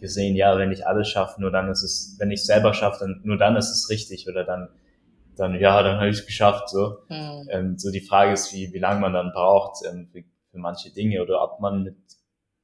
gesehen, 0.00 0.36
ja, 0.36 0.56
wenn 0.58 0.72
ich 0.72 0.86
alles 0.86 1.08
schaffe, 1.08 1.40
nur 1.40 1.50
dann 1.50 1.70
ist 1.70 1.82
es, 1.82 2.16
wenn 2.18 2.30
ich 2.30 2.40
es 2.40 2.46
selber 2.46 2.74
schaffe, 2.74 2.98
dann 3.00 3.20
nur 3.24 3.38
dann 3.38 3.56
ist 3.56 3.70
es 3.70 3.90
richtig 3.90 4.28
oder 4.28 4.44
dann, 4.44 4.68
dann 5.36 5.58
ja, 5.58 5.82
dann 5.82 5.96
habe 5.96 6.08
ich 6.08 6.18
es 6.18 6.26
geschafft. 6.26 6.68
So. 6.68 6.98
Mhm. 7.08 7.48
Ähm, 7.50 7.78
so 7.78 7.90
die 7.90 8.00
Frage 8.00 8.32
ist, 8.32 8.52
wie, 8.52 8.72
wie 8.72 8.78
lange 8.78 9.00
man 9.00 9.12
dann 9.12 9.32
braucht 9.32 9.84
ähm, 9.86 10.08
für, 10.12 10.22
für 10.50 10.58
manche 10.58 10.90
Dinge 10.90 11.22
oder 11.22 11.42
ob 11.42 11.60
man 11.60 11.82
mit 11.84 11.96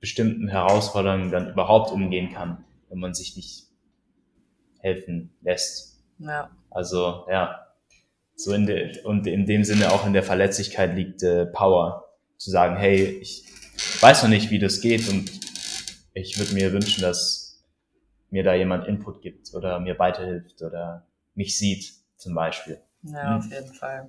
bestimmten 0.00 0.48
Herausforderungen 0.48 1.30
dann 1.30 1.50
überhaupt 1.50 1.92
umgehen 1.92 2.32
kann, 2.32 2.64
wenn 2.88 2.98
man 2.98 3.14
sich 3.14 3.36
nicht 3.36 3.66
helfen 4.80 5.32
lässt. 5.40 6.02
Ja. 6.18 6.50
Also 6.70 7.24
ja, 7.30 7.66
so 8.34 8.52
in 8.52 8.66
der 8.66 9.04
und 9.04 9.26
in 9.26 9.46
dem 9.46 9.64
Sinne 9.64 9.92
auch 9.92 10.06
in 10.06 10.12
der 10.12 10.22
Verletzlichkeit 10.22 10.96
liegt 10.96 11.22
äh, 11.22 11.46
Power, 11.46 12.04
zu 12.36 12.50
sagen, 12.50 12.76
hey, 12.76 13.04
ich 13.20 13.44
weiß 14.00 14.24
noch 14.24 14.30
nicht, 14.30 14.50
wie 14.50 14.58
das 14.58 14.80
geht 14.80 15.08
und 15.08 15.41
ich 16.14 16.38
würde 16.38 16.54
mir 16.54 16.72
wünschen, 16.72 17.02
dass 17.02 17.64
mir 18.30 18.42
da 18.42 18.54
jemand 18.54 18.86
Input 18.86 19.22
gibt 19.22 19.54
oder 19.54 19.80
mir 19.80 19.98
weiterhilft 19.98 20.62
oder 20.62 21.06
mich 21.34 21.58
sieht 21.58 21.92
zum 22.16 22.34
Beispiel. 22.34 22.80
Ja, 23.02 23.36
auf 23.36 23.50
jeden 23.50 23.72
Fall. 23.74 24.08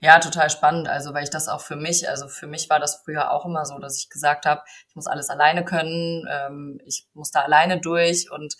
Ja, 0.00 0.18
total 0.18 0.50
spannend. 0.50 0.88
Also, 0.88 1.14
weil 1.14 1.24
ich 1.24 1.30
das 1.30 1.48
auch 1.48 1.60
für 1.60 1.76
mich, 1.76 2.08
also 2.08 2.28
für 2.28 2.46
mich 2.46 2.68
war 2.68 2.80
das 2.80 3.02
früher 3.04 3.30
auch 3.32 3.46
immer 3.46 3.64
so, 3.64 3.78
dass 3.78 3.98
ich 3.98 4.10
gesagt 4.10 4.44
habe, 4.44 4.62
ich 4.88 4.96
muss 4.96 5.06
alles 5.06 5.30
alleine 5.30 5.64
können, 5.64 6.26
ähm, 6.30 6.80
ich 6.84 7.08
muss 7.14 7.30
da 7.30 7.42
alleine 7.42 7.80
durch 7.80 8.30
und 8.30 8.56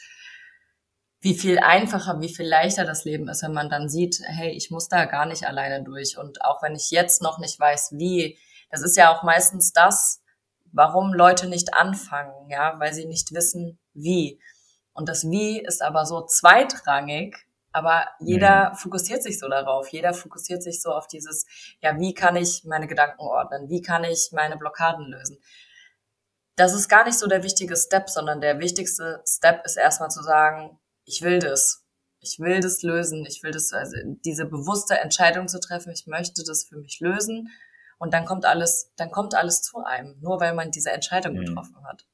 wie 1.20 1.34
viel 1.34 1.58
einfacher, 1.58 2.20
wie 2.20 2.32
viel 2.32 2.46
leichter 2.46 2.84
das 2.84 3.04
Leben 3.04 3.28
ist, 3.28 3.42
wenn 3.42 3.52
man 3.52 3.68
dann 3.68 3.88
sieht, 3.88 4.20
hey, 4.24 4.50
ich 4.50 4.70
muss 4.70 4.88
da 4.88 5.06
gar 5.06 5.26
nicht 5.26 5.46
alleine 5.46 5.82
durch. 5.82 6.16
Und 6.18 6.42
auch 6.42 6.62
wenn 6.62 6.74
ich 6.74 6.90
jetzt 6.90 7.20
noch 7.20 7.38
nicht 7.38 7.58
weiß, 7.58 7.92
wie, 7.94 8.38
das 8.70 8.82
ist 8.82 8.96
ja 8.96 9.12
auch 9.12 9.22
meistens 9.22 9.72
das, 9.72 10.22
warum 10.76 11.14
Leute 11.14 11.48
nicht 11.48 11.74
anfangen, 11.74 12.50
ja, 12.50 12.78
weil 12.78 12.92
sie 12.92 13.06
nicht 13.06 13.32
wissen, 13.32 13.78
wie. 13.94 14.38
Und 14.92 15.08
das 15.08 15.24
Wie 15.24 15.58
ist 15.60 15.82
aber 15.82 16.04
so 16.04 16.26
zweitrangig, 16.26 17.36
aber 17.72 18.06
jeder 18.20 18.70
mhm. 18.70 18.76
fokussiert 18.76 19.22
sich 19.22 19.38
so 19.38 19.48
darauf. 19.48 19.88
Jeder 19.88 20.14
fokussiert 20.14 20.62
sich 20.62 20.80
so 20.80 20.92
auf 20.92 21.06
dieses, 21.06 21.46
ja, 21.80 21.98
wie 21.98 22.14
kann 22.14 22.36
ich 22.36 22.64
meine 22.64 22.86
Gedanken 22.86 23.20
ordnen? 23.20 23.68
Wie 23.68 23.82
kann 23.82 24.04
ich 24.04 24.30
meine 24.32 24.56
Blockaden 24.56 25.06
lösen? 25.06 25.38
Das 26.56 26.72
ist 26.72 26.88
gar 26.88 27.04
nicht 27.04 27.18
so 27.18 27.26
der 27.26 27.42
wichtige 27.42 27.76
Step, 27.76 28.08
sondern 28.08 28.40
der 28.40 28.58
wichtigste 28.60 29.22
Step 29.26 29.64
ist 29.64 29.76
erstmal 29.76 30.10
zu 30.10 30.22
sagen, 30.22 30.78
ich 31.04 31.22
will 31.22 31.38
das. 31.38 31.84
Ich 32.20 32.38
will 32.38 32.60
das 32.60 32.82
lösen. 32.82 33.24
Ich 33.26 33.42
will 33.42 33.50
das, 33.50 33.72
also 33.72 33.96
diese 34.24 34.46
bewusste 34.46 34.98
Entscheidung 34.98 35.48
zu 35.48 35.60
treffen. 35.60 35.92
Ich 35.92 36.06
möchte 36.06 36.44
das 36.44 36.64
für 36.64 36.76
mich 36.76 37.00
lösen. 37.00 37.50
Und 37.98 38.12
dann 38.12 38.24
kommt 38.24 38.44
alles, 38.44 38.92
dann 38.96 39.11
kommt 39.11 39.35
alles 39.35 39.62
zu 39.62 39.82
einem, 39.82 40.16
nur 40.20 40.40
weil 40.40 40.54
man 40.54 40.70
diese 40.70 40.90
Entscheidung 40.90 41.35
mhm. 41.35 41.46
getroffen 41.46 41.76
hat. 41.85 42.06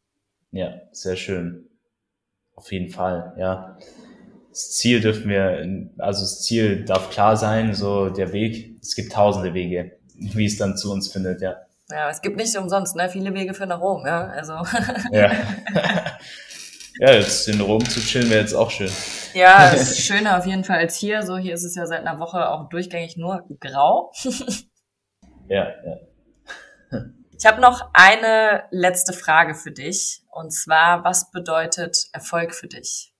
Ja, 0.53 0.75
sehr 0.92 1.16
schön. 1.16 1.68
Auf 2.55 2.71
jeden 2.71 2.90
Fall, 2.90 3.35
ja. 3.38 3.77
Das 4.51 4.73
Ziel 4.73 5.01
dürfen 5.01 5.31
wir, 5.31 5.90
also 5.99 6.21
das 6.21 6.42
Ziel 6.42 6.85
darf 6.85 7.11
klar 7.11 7.37
sein, 7.37 7.75
so 7.75 8.11
der 8.11 8.33
Weg. 8.33 8.79
Es 8.83 8.95
gibt 8.95 9.12
tausende 9.12 9.55
Wege, 9.55 9.99
wie 10.14 10.45
es 10.45 10.59
dann 10.59 10.77
zu 10.77 10.92
uns 10.92 11.11
findet, 11.11 11.40
ja. 11.40 11.57
Ja, 11.90 12.11
es 12.11 12.21
gibt 12.21 12.37
nicht 12.37 12.57
umsonst, 12.57 12.95
ne? 12.97 13.09
Viele 13.09 13.35
Wege 13.35 13.55
führen 13.55 13.71
nach 13.71 13.81
Rom, 13.81 14.07
ja. 14.07 14.29
Also. 14.29 14.53
Ja. 15.11 15.33
ja, 17.01 17.12
jetzt 17.14 17.49
in 17.49 17.61
Rom 17.61 17.85
zu 17.88 18.01
chillen 18.01 18.31
wäre 18.31 18.40
jetzt 18.40 18.55
auch 18.55 18.71
schön. 18.71 18.90
Ja, 19.35 19.68
ist 19.73 20.01
schöner 20.01 20.38
auf 20.38 20.47
jeden 20.47 20.64
Fall 20.64 20.79
als 20.79 20.97
hier. 20.97 21.23
So, 21.23 21.37
hier 21.38 21.55
ist 21.55 21.64
es 21.64 21.75
ja 21.75 21.87
seit 21.87 22.01
einer 22.01 22.18
Woche 22.18 22.49
auch 22.51 22.68
durchgängig 22.68 23.16
nur 23.16 23.47
grau. 23.61 24.12
Ja, 25.53 25.69
ja. 25.85 26.01
Ich 27.38 27.47
habe 27.47 27.61
noch 27.61 27.91
eine 27.93 28.65
letzte 28.71 29.12
Frage 29.12 29.57
für 29.57 29.73
dich. 29.73 30.23
Und 30.31 30.53
zwar, 30.53 31.03
was 31.03 31.33
bedeutet 31.33 32.09
Erfolg 32.12 32.55
für 32.55 32.69
dich? 32.69 33.12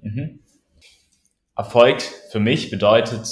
Mhm. 0.00 0.38
Erfolg 1.56 2.00
für 2.30 2.38
mich 2.38 2.70
bedeutet, 2.70 3.26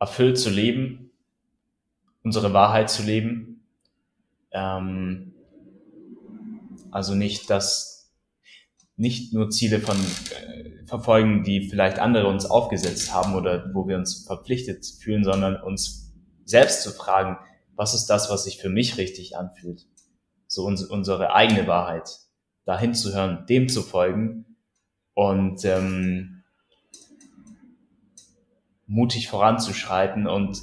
erfüllt 0.00 0.38
zu 0.38 0.48
leben, 0.48 1.12
unsere 2.22 2.54
Wahrheit 2.54 2.88
zu 2.88 3.02
leben. 3.02 3.66
Ähm, 4.52 5.34
also 6.90 7.14
nicht 7.14 7.50
das, 7.50 8.10
nicht 8.96 9.34
nur 9.34 9.50
Ziele 9.50 9.80
von 9.80 9.98
äh, 9.98 10.53
verfolgen, 10.86 11.42
die 11.44 11.68
vielleicht 11.68 11.98
andere 11.98 12.28
uns 12.28 12.46
aufgesetzt 12.46 13.12
haben 13.12 13.34
oder 13.34 13.70
wo 13.72 13.86
wir 13.86 13.96
uns 13.96 14.26
verpflichtet 14.26 14.86
fühlen, 15.00 15.24
sondern 15.24 15.60
uns 15.62 16.12
selbst 16.44 16.82
zu 16.82 16.90
fragen, 16.90 17.38
was 17.74 17.94
ist 17.94 18.06
das, 18.06 18.30
was 18.30 18.44
sich 18.44 18.58
für 18.58 18.68
mich 18.68 18.98
richtig 18.98 19.36
anfühlt? 19.36 19.86
So 20.46 20.64
uns, 20.64 20.84
unsere 20.84 21.34
eigene 21.34 21.66
Wahrheit, 21.66 22.08
dahin 22.64 22.94
zu 22.94 23.12
hören, 23.12 23.46
dem 23.46 23.68
zu 23.68 23.82
folgen 23.82 24.56
und 25.14 25.64
ähm, 25.64 26.42
mutig 28.86 29.28
voranzuschreiten 29.28 30.26
und 30.26 30.60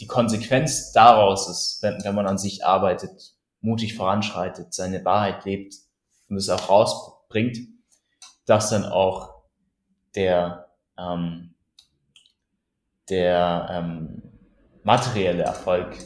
die 0.00 0.06
Konsequenz 0.06 0.92
daraus 0.92 1.48
ist, 1.48 1.78
wenn, 1.82 2.02
wenn 2.04 2.14
man 2.14 2.26
an 2.26 2.38
sich 2.38 2.64
arbeitet, 2.64 3.34
mutig 3.60 3.94
voranschreitet, 3.94 4.74
seine 4.74 5.04
Wahrheit 5.04 5.44
lebt 5.44 5.74
und 6.28 6.36
es 6.36 6.48
auch 6.48 6.68
rausbringt, 6.68 7.58
dass 8.46 8.70
dann 8.70 8.84
auch 8.84 9.42
der, 10.14 10.68
ähm, 10.98 11.54
der 13.08 13.68
ähm, 13.70 14.22
materielle 14.82 15.42
Erfolg 15.42 15.96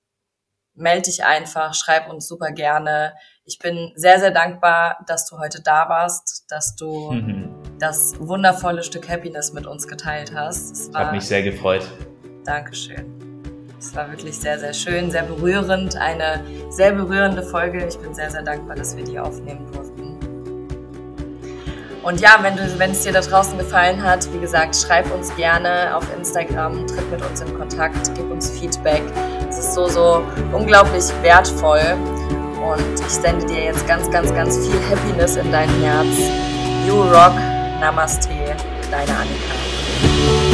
melde 0.74 1.04
dich 1.04 1.24
einfach, 1.24 1.74
schreib 1.74 2.10
uns 2.10 2.28
super 2.28 2.52
gerne. 2.52 3.16
Ich 3.52 3.60
bin 3.60 3.92
sehr, 3.96 4.18
sehr 4.18 4.32
dankbar, 4.32 5.04
dass 5.08 5.26
du 5.26 5.38
heute 5.38 5.62
da 5.62 5.90
warst, 5.90 6.46
dass 6.50 6.74
du 6.78 7.12
mhm. 7.12 7.50
das 7.80 8.14
wundervolle 8.18 8.82
Stück 8.82 9.10
Happiness 9.10 9.52
mit 9.52 9.68
uns 9.68 9.90
geteilt 9.90 10.34
hast. 10.34 10.96
habe 10.96 11.12
mich 11.12 11.26
sehr 11.26 11.44
gefreut. 11.44 11.86
Dankeschön. 12.46 13.14
Es 13.78 13.94
war 13.94 14.10
wirklich 14.10 14.40
sehr, 14.40 14.58
sehr 14.58 14.74
schön, 14.74 15.12
sehr 15.12 15.24
berührend, 15.24 15.98
eine 15.98 16.46
sehr 16.70 16.94
berührende 16.94 17.44
Folge. 17.44 17.86
Ich 17.86 17.98
bin 17.98 18.14
sehr, 18.14 18.32
sehr 18.32 18.42
dankbar, 18.42 18.78
dass 18.78 18.96
wir 18.96 19.04
die 19.04 19.20
aufnehmen 19.20 19.70
durften. 19.74 20.18
Und 22.04 22.22
ja, 22.22 22.40
wenn, 22.42 22.56
du, 22.56 22.80
wenn 22.80 22.92
es 22.92 23.04
dir 23.04 23.12
da 23.12 23.20
draußen 23.20 23.58
gefallen 23.58 24.02
hat, 24.02 24.32
wie 24.34 24.40
gesagt, 24.40 24.78
schreib 24.78 25.14
uns 25.14 25.36
gerne 25.36 25.94
auf 25.94 26.06
Instagram, 26.18 26.88
tritt 26.88 27.12
mit 27.12 27.22
uns 27.22 27.42
in 27.42 27.54
Kontakt, 27.58 28.16
gib 28.16 28.32
uns 28.32 28.50
Feedback. 28.50 29.04
Es 29.50 29.60
ist 29.60 29.74
so, 29.74 29.88
so 29.88 30.24
unglaublich 30.54 31.04
wertvoll. 31.22 31.98
Und 32.62 33.00
ich 33.00 33.14
sende 33.14 33.46
dir 33.48 33.64
jetzt 33.66 33.88
ganz, 33.88 34.10
ganz, 34.12 34.34
ganz 34.34 34.58
viel 34.58 34.80
Happiness 34.90 35.36
in 35.36 35.52
dein 35.52 35.70
Herz. 35.82 36.16
You 36.86 37.02
Rock, 37.02 37.34
Namaste, 37.80 38.30
deine 38.92 39.12
Annika. 39.18 40.51